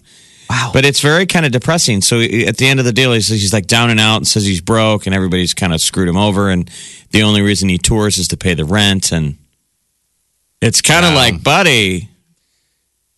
Wow 0.50 0.70
But 0.74 0.84
it's 0.84 1.00
very 1.00 1.24
kind 1.26 1.46
of 1.46 1.52
depressing. 1.52 2.02
So 2.02 2.20
at 2.20 2.56
the 2.58 2.66
end 2.66 2.78
of 2.80 2.84
the 2.84 2.92
deal, 2.92 3.12
he 3.14 3.20
says 3.22 3.40
he's 3.40 3.52
like 3.52 3.66
down 3.66 3.88
and 3.88 3.98
out 4.00 4.16
and 4.16 4.26
says 4.28 4.44
he's 4.44 4.60
broke 4.60 5.06
and 5.06 5.14
everybody's 5.14 5.54
kind 5.54 5.72
of 5.72 5.80
screwed 5.80 6.08
him 6.08 6.16
over. 6.18 6.50
And 6.50 6.68
the 7.12 7.22
only 7.22 7.40
reason 7.40 7.68
he 7.68 7.78
tours 7.78 8.18
is 8.18 8.28
to 8.28 8.36
pay 8.36 8.54
the 8.54 8.64
rent. 8.64 9.12
And 9.12 9.36
it's 10.60 10.82
kind 10.82 11.06
of 11.06 11.12
Wow. 11.12 11.16
like, 11.18 11.42
buddy, 11.42 12.08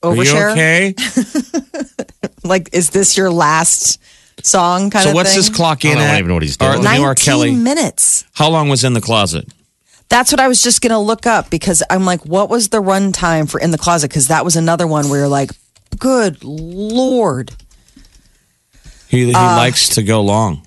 are 0.03 0.15
you 0.15 0.37
okay? 0.53 0.95
like 2.45 2.69
is 2.73 2.91
this 2.91 3.17
your 3.17 3.31
last 3.31 3.99
song 4.43 4.91
kind 4.91 5.05
So 5.05 5.11
of 5.11 5.15
what's 5.15 5.31
thing 5.31 5.39
this 5.39 5.49
clock 5.49 5.85
in 5.85 5.93
I 5.93 5.95
don't 5.95 6.03
at? 6.03 6.19
even 6.19 6.29
know 6.29 6.35
what 6.35 6.43
he's 6.43 6.57
doing. 6.57 6.73
the 6.73 6.79
new 6.79 6.85
19 6.85 7.05
R. 7.05 7.15
Kelly. 7.15 7.55
minutes 7.55 8.25
How 8.35 8.49
long 8.51 8.69
was 8.69 8.85
in 8.85 8.93
the 8.95 9.01
closet? 9.01 9.47
That's 10.09 10.31
what 10.31 10.41
I 10.41 10.49
was 10.49 10.63
just 10.63 10.83
going 10.83 10.91
to 10.91 10.99
look 10.99 11.27
up 11.27 11.49
because 11.49 11.83
I'm 11.89 12.05
like, 12.05 12.27
what 12.27 12.51
was 12.51 12.69
the 12.69 12.81
run 12.81 13.13
time 13.13 13.47
for 13.47 13.59
In 13.59 13.71
the 13.71 13.79
Closet? 13.79 14.09
Because 14.11 14.29
that 14.29 14.45
was 14.45 14.57
another 14.57 14.87
one 14.87 15.09
where 15.09 15.21
you're 15.21 15.29
like, 15.29 15.51
good 15.99 16.43
Lord. 16.45 17.53
He, 19.09 19.27
he 19.27 19.35
Uh, 19.35 19.57
likes 19.57 19.91
to 19.91 20.03
go 20.03 20.23
long. 20.23 20.67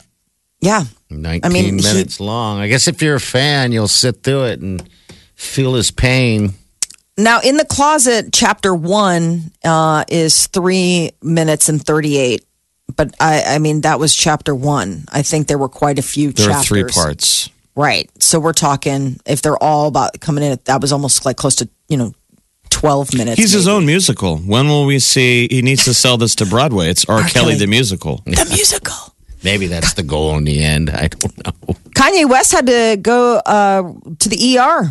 Yeah. 0.61 0.83
19 1.09 1.41
I 1.43 1.49
mean, 1.53 1.65
he- 1.65 1.71
minutes 1.71 2.19
long. 2.19 2.59
I 2.59 2.67
guess 2.67 2.87
if 2.87 3.01
you're 3.01 3.15
a 3.15 3.19
fan, 3.19 3.71
you'll 3.71 3.87
sit 3.87 4.23
through 4.23 4.45
it 4.45 4.59
and 4.59 4.87
feel 5.35 5.73
his 5.75 5.91
pain. 5.91 6.53
Now, 7.17 7.39
In 7.39 7.57
the 7.57 7.65
Closet, 7.65 8.31
chapter 8.33 8.73
one 8.73 9.51
uh, 9.63 10.03
is 10.09 10.47
three 10.47 11.11
minutes 11.21 11.69
and 11.69 11.81
38. 11.83 12.43
But 12.95 13.15
I, 13.19 13.55
I 13.55 13.59
mean, 13.59 13.81
that 13.81 13.99
was 13.99 14.13
chapter 14.15 14.53
one. 14.53 15.05
I 15.11 15.21
think 15.21 15.47
there 15.47 15.57
were 15.57 15.69
quite 15.69 15.97
a 15.97 16.01
few 16.03 16.31
There 16.31 16.47
chapters. 16.47 16.65
are 16.65 16.67
three 16.67 16.83
parts. 16.83 17.49
Right. 17.75 18.09
So 18.21 18.39
we're 18.39 18.53
talking, 18.53 19.19
if 19.25 19.41
they're 19.41 19.61
all 19.61 19.87
about 19.87 20.19
coming 20.19 20.43
in, 20.43 20.59
that 20.65 20.81
was 20.81 20.91
almost 20.93 21.25
like 21.25 21.35
close 21.37 21.55
to, 21.57 21.69
you 21.89 21.97
know, 21.97 22.13
12 22.75 23.13
minutes. 23.13 23.37
He's 23.37 23.51
his 23.53 23.67
own 23.67 23.85
musical. 23.85 24.37
When 24.37 24.67
will 24.67 24.85
we 24.85 24.99
see? 24.99 25.47
He 25.49 25.61
needs 25.61 25.85
to 25.85 25.93
sell 25.93 26.17
this 26.17 26.35
to 26.35 26.45
Broadway. 26.45 26.89
It's 26.89 27.05
R. 27.05 27.15
R. 27.17 27.21
Kelly 27.21 27.53
Kelly. 27.53 27.55
the 27.55 27.67
musical. 27.67 28.21
The 28.25 28.45
musical. 28.49 29.15
Maybe 29.43 29.67
that's 29.67 29.93
the 29.93 30.03
goal 30.03 30.37
in 30.37 30.43
the 30.43 30.63
end. 30.63 30.89
I 30.89 31.07
don't 31.07 31.37
know. 31.45 31.73
Kanye 31.95 32.29
West 32.29 32.51
had 32.51 32.65
to 32.67 32.97
go 33.01 33.35
uh, 33.37 33.93
to 34.19 34.29
the 34.29 34.57
ER. 34.59 34.89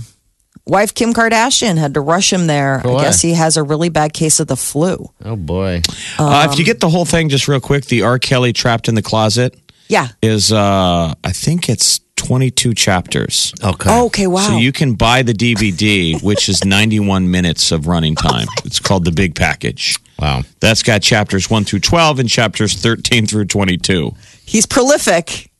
Wife 0.66 0.94
Kim 0.94 1.12
Kardashian 1.12 1.76
had 1.76 1.92
to 1.94 2.00
rush 2.00 2.32
him 2.32 2.46
there. 2.46 2.80
For 2.80 2.96
I 2.96 3.02
guess 3.02 3.20
he 3.20 3.32
has 3.34 3.58
a 3.58 3.62
really 3.62 3.90
bad 3.90 4.14
case 4.14 4.40
of 4.40 4.46
the 4.46 4.56
flu. 4.56 5.10
Oh, 5.24 5.36
boy. 5.36 5.82
uh, 6.18 6.24
Um, 6.24 6.50
if 6.50 6.58
you 6.58 6.64
get 6.64 6.80
the 6.80 6.88
whole 6.88 7.04
thing, 7.04 7.28
just 7.28 7.48
real 7.48 7.60
quick, 7.60 7.84
the 7.86 8.02
R. 8.02 8.18
Kelly 8.18 8.52
trapped 8.54 8.88
in 8.88 8.94
the 8.94 9.02
closet 9.02 9.54
Yeah. 9.88 10.08
is, 10.22 10.52
uh, 10.52 11.12
I 11.22 11.32
think 11.32 11.68
it's 11.68 12.00
22 12.24 12.74
chapters. 12.74 13.52
Okay. 13.62 13.90
Oh, 13.90 14.06
okay. 14.06 14.26
Wow. 14.26 14.40
So 14.40 14.56
you 14.56 14.72
can 14.72 14.94
buy 14.94 15.22
the 15.22 15.32
DVD, 15.32 16.20
which 16.22 16.48
is 16.48 16.64
91 16.64 17.30
minutes 17.30 17.70
of 17.70 17.86
running 17.86 18.16
oh 18.18 18.28
time. 18.28 18.46
It's 18.64 18.80
called 18.80 19.04
the 19.04 19.12
Big 19.12 19.34
Package. 19.34 19.98
Wow. 20.18 20.42
That's 20.60 20.82
got 20.82 21.02
chapters 21.02 21.50
1 21.50 21.64
through 21.64 21.80
12 21.80 22.18
and 22.20 22.28
chapters 22.28 22.74
13 22.74 23.26
through 23.26 23.46
22. 23.46 24.12
he's 24.46 24.66
prolific. 24.66 25.50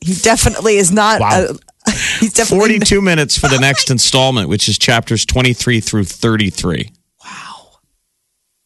He 0.00 0.14
definitely 0.14 0.76
is 0.76 0.90
not. 0.90 1.20
Wow. 1.20 1.46
A, 1.86 1.90
he's 2.20 2.32
definitely 2.34 2.78
42 2.78 3.00
minutes 3.02 3.38
for 3.38 3.48
the 3.48 3.56
oh 3.56 3.60
next 3.60 3.90
installment, 3.90 4.48
which 4.48 4.68
is 4.68 4.78
chapters 4.78 5.24
23 5.24 5.80
through 5.80 6.04
33. 6.04 6.92
Wow. 7.24 7.78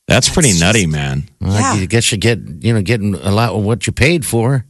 That's, 0.07 0.29
pretty 0.29 0.59
nutty, 0.59 0.87
man. 0.87 1.29
Well, 1.41 1.53
Yeah. 1.53 1.83
I 1.83 1.87
guess 1.87 2.11
you 2.13 2.19
get, 2.19 2.39
you 2.65 2.73
know, 2.75 2.83
getting 2.83 3.15
a 3.15 3.31
lot 3.31 3.53
of 3.53 3.63
what 3.65 3.87
you 3.87 3.93
paid 3.93 4.27
for. 4.27 4.65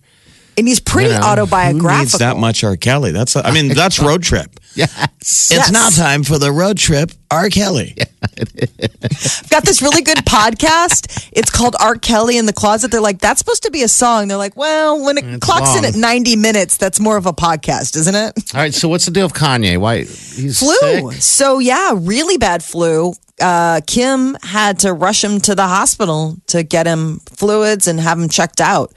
And 0.56 0.66
he's 0.68 0.80
pretty 0.80 1.10
You 1.10 1.14
know, 1.16 1.20
Who 1.22 1.32
autobiographical. 1.32 1.98
needs 1.98 2.12
that 2.18 2.36
much 2.36 2.62
R. 2.64 2.76
Kelly? 2.76 3.12
That's, 3.12 3.36
I 3.36 3.50
mean, 3.52 3.68
that's 3.74 3.98
road 3.98 4.22
trip. 4.22 4.50
Yes. 4.74 5.50
Yes. 5.52 5.70
now 5.70 5.88
time 5.90 6.24
for 6.24 6.38
the 6.38 6.50
road 6.50 6.76
trip, 6.78 7.12
R. 7.30 7.48
Kelly. 7.48 7.96
I've 8.38 9.48
got 9.50 9.64
this 9.64 9.80
really 9.82 10.02
good 10.02 10.18
podcast. 10.18 11.28
It's 11.32 11.50
called 11.50 11.76
R. 11.80 11.94
Kelly 11.96 12.36
in 12.38 12.46
the 12.46 12.52
Closet. 12.52 12.90
They're 12.90 13.00
like, 13.00 13.20
that's 13.20 13.38
supposed 13.38 13.62
to 13.64 13.70
be 13.70 13.82
a 13.82 13.88
song. 13.88 14.28
They're 14.28 14.36
like, 14.36 14.56
well, 14.56 15.04
when 15.04 15.18
it 15.18 15.24
It's 15.24 15.44
clocks 15.46 15.76
in 15.76 15.84
at 15.84 15.94
90 15.94 16.36
minutes, 16.36 16.76
that's 16.76 16.98
more 17.00 17.16
of 17.16 17.26
a 17.26 17.32
podcast, 17.32 17.96
isn't 17.96 18.14
it? 18.14 18.54
All 18.54 18.60
right. 18.60 18.74
So 18.74 18.88
what's 18.88 19.04
the 19.06 19.12
deal 19.12 19.26
with 19.26 19.34
Kanye? 19.34 19.78
Why 19.78 19.98
he's 19.98 20.58
flu. 20.58 20.74
sick? 21.12 21.22
So 21.22 21.58
yeah, 21.60 21.92
really 21.96 22.36
bad 22.38 22.62
flu. 22.64 23.14
Uh, 23.40 23.80
Kim 23.86 24.36
had 24.42 24.80
to 24.80 24.92
rush 24.92 25.22
him 25.22 25.40
to 25.40 25.54
the 25.54 25.66
hospital 25.66 26.36
to 26.48 26.62
get 26.62 26.86
him 26.86 27.20
fluids 27.30 27.86
and 27.88 28.00
have 28.00 28.18
him 28.18 28.28
checked 28.28 28.60
out. 28.60 28.92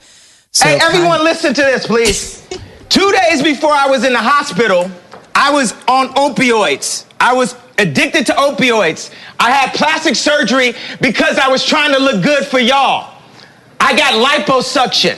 So 0.52 0.66
Hey, 0.66 0.78
everyone, 0.80 1.20
Kanye- 1.20 1.24
listen 1.24 1.54
to 1.54 1.62
this, 1.62 1.86
please. 1.86 2.46
Two 2.88 3.12
days 3.12 3.42
before 3.42 3.72
I 3.72 3.86
was 3.86 4.04
in 4.04 4.12
the 4.12 4.18
hospital, 4.18 4.90
I 5.34 5.52
was 5.52 5.72
on 5.86 6.08
opioids. 6.14 7.04
I 7.20 7.34
was 7.34 7.54
addicted 7.76 8.26
to 8.26 8.32
opioids. 8.32 9.12
I 9.38 9.50
had 9.50 9.74
plastic 9.74 10.16
surgery 10.16 10.74
because 11.00 11.38
I 11.38 11.48
was 11.48 11.64
trying 11.64 11.92
to 11.92 11.98
look 11.98 12.22
good 12.22 12.44
for 12.46 12.58
y'all. 12.58 13.14
I 13.78 13.96
got 13.96 14.14
liposuction 14.14 15.16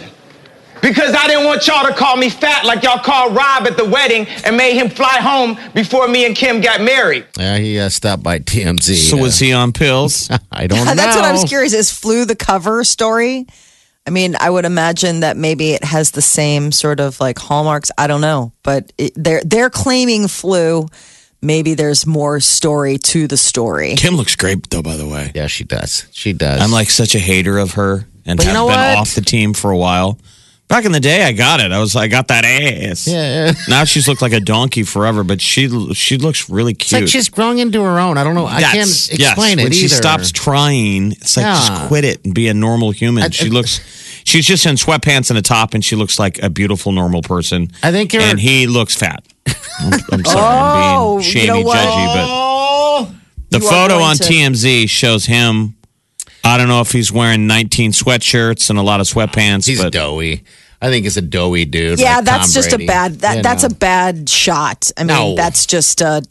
because 0.83 1.15
I 1.15 1.27
didn't 1.27 1.47
want 1.47 1.67
y'all 1.67 1.87
to 1.87 1.95
call 1.95 2.17
me 2.17 2.29
fat 2.29 2.65
like 2.65 2.83
y'all 2.83 2.99
called 2.99 3.35
Rob 3.35 3.67
at 3.67 3.77
the 3.77 3.85
wedding 3.85 4.27
and 4.45 4.57
made 4.57 4.75
him 4.75 4.91
fly 4.91 5.19
home 5.19 5.59
before 5.75 6.09
me 6.09 6.27
and 6.27 6.35
Kim 6.35 6.61
got 6.61 6.81
married. 6.81 7.27
Yeah, 7.39 7.57
he 7.57 7.79
uh, 7.79 7.89
stopped 7.89 8.23
by 8.23 8.41
TMZ. 8.41 8.97
So 9.09 9.17
was 9.17 9.39
he 9.39 9.53
on 9.53 9.73
pills? 9.73 10.29
I 10.53 10.67
don't 10.67 10.85
know. 10.85 10.95
That's 10.95 11.17
what 11.17 11.25
I 11.25 11.33
was 11.33 11.45
curious. 11.45 11.73
Is 11.73 11.91
flu 11.91 12.25
the 12.25 12.37
cover 12.37 12.85
story? 12.85 13.47
I 14.11 14.13
mean, 14.13 14.35
I 14.41 14.51
would 14.51 14.65
imagine 14.65 15.21
that 15.21 15.37
maybe 15.37 15.71
it 15.71 15.85
has 15.85 16.11
the 16.11 16.21
same 16.21 16.73
sort 16.73 16.99
of 16.99 17.21
like 17.21 17.39
hallmarks. 17.39 17.93
I 17.97 18.09
don't 18.09 18.21
know, 18.21 18.51
but 18.65 18.93
it, 18.99 19.13
they're 19.15 19.41
they're 19.45 19.71
claiming 19.71 20.27
flu. 20.27 20.89
Maybe 21.41 21.75
there's 21.75 22.05
more 22.07 22.41
story 22.41 22.99
to 22.99 23.29
the 23.29 23.37
story. 23.37 23.95
Kim 23.95 24.17
looks 24.17 24.35
great, 24.35 24.69
though, 24.69 24.83
by 24.83 24.97
the 24.97 25.07
way. 25.07 25.31
Yeah, 25.33 25.47
she 25.47 25.63
does. 25.63 26.09
She 26.11 26.33
does. 26.33 26.61
I'm 26.61 26.73
like 26.73 26.91
such 26.91 27.15
a 27.15 27.21
hater 27.21 27.57
of 27.59 27.75
her 27.75 28.05
and 28.27 28.37
But 28.37 28.47
you 28.47 28.51
have 28.51 28.55
know 28.55 28.67
been 28.67 28.77
what? 28.77 28.99
off 28.99 29.15
the 29.15 29.21
team 29.21 29.55
for 29.55 29.71
a 29.71 29.79
while. 29.79 30.19
Back 30.71 30.85
in 30.85 30.93
the 30.93 31.01
day, 31.01 31.25
I 31.25 31.33
got 31.33 31.59
it. 31.61 31.73
I 31.73 31.81
was, 31.81 31.97
I 31.97 32.07
got 32.07 32.29
that 32.29 32.45
ass. 32.45 33.07
yeah. 33.09 33.53
Now 33.69 33.83
she's 33.85 34.07
looked 34.07 34.23
like 34.23 34.33
a 34.33 34.39
donkey 34.41 34.85
forever, 34.85 35.25
but 35.25 35.41
she 35.41 35.69
she 35.95 36.17
looks 36.17 36.49
really 36.49 36.73
It's 36.73 36.89
cute. 36.89 37.01
like 37.03 37.09
she's 37.11 37.29
growing 37.29 37.59
into 37.59 37.83
her 37.83 37.99
own. 37.99 38.17
I 38.17 38.23
don't 38.25 38.37
know. 38.37 38.47
I 38.47 38.63
can't 38.63 38.89
explain 38.89 39.19
yes. 39.19 39.59
it 39.59 39.63
When 39.65 39.73
she 39.73 39.89
stops 39.89 40.31
trying, 40.31 41.11
it's 41.13 41.37
like 41.37 41.45
Yeah. 41.45 41.55
just 41.67 41.89
quit 41.89 42.05
it 42.05 42.25
and 42.25 42.33
be 42.35 42.47
a 42.49 42.55
normal 42.55 42.93
human. 42.93 43.25
I- 43.25 43.29
she 43.31 43.47
I- 43.47 43.51
looks. 43.51 43.81
She's 44.25 44.47
just 44.47 44.65
in 44.65 44.77
sweatpants 44.77 45.31
and 45.31 45.39
a 45.39 45.43
top, 45.43 45.75
and 45.75 45.85
she 45.85 45.97
looks 45.97 46.19
like 46.21 46.41
a 46.43 46.49
beautiful 46.51 46.93
normal 46.93 47.23
person. 47.23 47.71
I 47.83 47.91
think 47.91 48.15
and 48.15 48.39
he 48.39 48.67
looks 48.69 48.95
fat. 48.95 49.25
I'm, 49.81 49.93
I'm 50.13 50.25
sorry, 50.25 50.39
Oh, 50.45 50.47
I'm 50.47 50.77
being 50.77 51.19
oh, 51.19 51.21
shamey, 51.21 51.59
you 51.59 51.65
know 51.65 51.71
judgy, 51.71 52.07
but 52.15 52.27
oh, 52.29 53.15
the 53.49 53.59
You 53.59 53.69
photo 53.69 53.97
on 53.97 54.17
to- 54.17 54.23
TMZ 54.23 54.89
shows 54.89 55.27
him. 55.27 55.75
I 56.45 56.57
don't 56.57 56.69
know 56.69 56.81
if 56.81 56.91
he's 56.93 57.13
wearing 57.13 57.47
19 57.47 57.93
sweatshirts 57.93 58.71
and 58.71 58.79
a 58.79 58.83
lot 58.83 59.01
of 59.01 59.07
sweatpants, 59.07 59.67
he's 59.67 59.81
but 59.83 59.93
doughy. 59.93 60.43
I 60.83 60.89
think 60.89 61.05
it's 61.07 61.17
a 61.19 61.23
doughy 61.23 61.67
dude. 61.67 61.99
Yeah, 62.01 62.17
like 62.17 62.25
that's 62.25 62.53
Tom 62.53 62.63
just 62.63 62.69
Brady, 62.71 62.85
a 62.85 62.87
bad 62.87 63.15
that 63.21 63.37
you 63.39 63.43
that's 63.43 63.63
know. 63.63 63.67
a 63.67 63.75
bad 63.75 64.29
shot. 64.31 64.91
I 64.97 65.03
mean, 65.03 65.09
No. 65.09 65.35
that's 65.37 65.67
just 65.67 66.01
a 66.01 66.23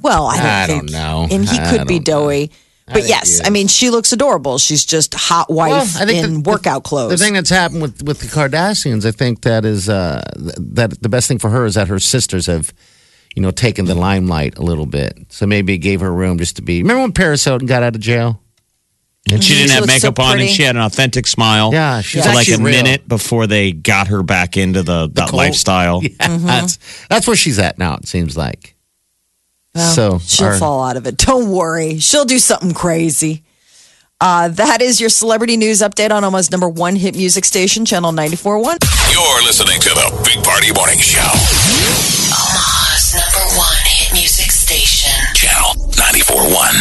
well, 0.00 0.26
I 0.26 0.36
don't 0.36 0.46
I 0.46 0.66
think 0.66 0.82
don't 0.90 0.92
know. 0.92 1.28
And 1.30 1.48
he 1.48 1.56
I 1.58 1.70
could 1.70 1.86
be 1.86 2.00
don't 2.00 2.14
know. 2.16 2.24
doughy. 2.30 2.50
But 2.86 2.94
think 2.94 3.08
yes, 3.10 3.40
I 3.44 3.50
mean, 3.50 3.68
she 3.68 3.90
looks 3.90 4.12
adorable. 4.12 4.58
She's 4.58 4.84
just 4.84 5.14
hot 5.14 5.48
wife 5.48 5.70
Well, 5.70 6.02
I 6.02 6.04
think 6.04 6.24
in 6.24 6.42
the- 6.42 6.50
workout 6.50 6.82
clothes. 6.82 7.12
The 7.12 7.16
thing 7.24 7.32
that's 7.34 7.48
happened 7.48 7.80
with 7.80 8.02
with 8.02 8.18
the 8.18 8.26
Kardashians, 8.26 9.06
I 9.06 9.12
think 9.12 9.42
that 9.42 9.64
is 9.64 9.88
uh, 9.88 10.20
that 10.36 11.00
the 11.00 11.08
best 11.08 11.28
thing 11.28 11.38
for 11.38 11.50
her 11.50 11.64
is 11.64 11.76
that 11.76 11.86
her 11.86 12.00
sisters 12.00 12.46
have, 12.46 12.74
you 13.36 13.40
know, 13.42 13.52
taken 13.52 13.84
the 13.84 13.94
limelight 13.94 14.58
a 14.58 14.62
little 14.62 14.86
bit. 14.86 15.16
So 15.28 15.46
maybe 15.46 15.74
it 15.74 15.78
gave 15.78 16.00
her 16.00 16.12
room 16.12 16.38
just 16.38 16.56
to 16.56 16.62
be. 16.62 16.82
Remember 16.82 17.02
when 17.02 17.12
Paris 17.12 17.44
Hilton 17.44 17.68
got 17.68 17.84
out 17.84 17.94
of 17.94 18.00
jail? 18.00 18.41
And 19.30 19.42
she, 19.42 19.52
she 19.52 19.60
didn't 19.60 19.72
have 19.72 19.86
makeup 19.86 20.16
so 20.16 20.24
on, 20.24 20.40
and 20.40 20.48
she 20.48 20.62
had 20.62 20.74
an 20.74 20.82
authentic 20.82 21.26
smile. 21.26 21.70
Yeah, 21.72 22.00
she 22.00 22.18
was 22.18 22.26
like 22.26 22.48
a 22.48 22.56
real. 22.56 22.60
minute 22.60 23.06
before 23.06 23.46
they 23.46 23.72
got 23.72 24.08
her 24.08 24.22
back 24.22 24.56
into 24.56 24.82
the, 24.82 25.06
the 25.06 25.12
that 25.14 25.32
lifestyle. 25.32 26.02
Yeah, 26.02 26.08
mm-hmm. 26.18 26.46
that's 26.46 26.78
that's 27.08 27.26
where 27.26 27.36
she's 27.36 27.58
at 27.58 27.78
now. 27.78 27.94
It 27.94 28.08
seems 28.08 28.36
like. 28.36 28.74
Well, 29.74 29.94
so 29.94 30.18
she'll 30.18 30.48
our, 30.48 30.58
fall 30.58 30.84
out 30.84 30.96
of 30.96 31.06
it. 31.06 31.16
Don't 31.16 31.50
worry, 31.50 31.98
she'll 31.98 32.24
do 32.24 32.38
something 32.38 32.72
crazy. 32.74 33.44
Uh, 34.22 34.48
that 34.48 34.80
is 34.80 35.00
your 35.00 35.10
celebrity 35.10 35.56
news 35.56 35.80
update 35.80 36.12
on 36.12 36.22
Oma's 36.22 36.50
number 36.50 36.68
one 36.68 36.94
hit 36.94 37.16
music 37.16 37.44
station, 37.44 37.84
Channel 37.84 38.12
94.1. 38.12 38.78
You're 39.10 39.42
listening 39.42 39.80
to 39.80 39.88
the 39.88 40.22
Big 40.24 40.44
Party 40.44 40.72
Morning 40.72 41.00
Show. 41.00 41.18
Omaha's 42.30 43.14
number 43.18 43.42
one 43.58 43.82
hit 43.86 44.12
music 44.12 44.52
station, 44.52 45.10
Channel 45.34 45.74
94.1. 45.90 46.72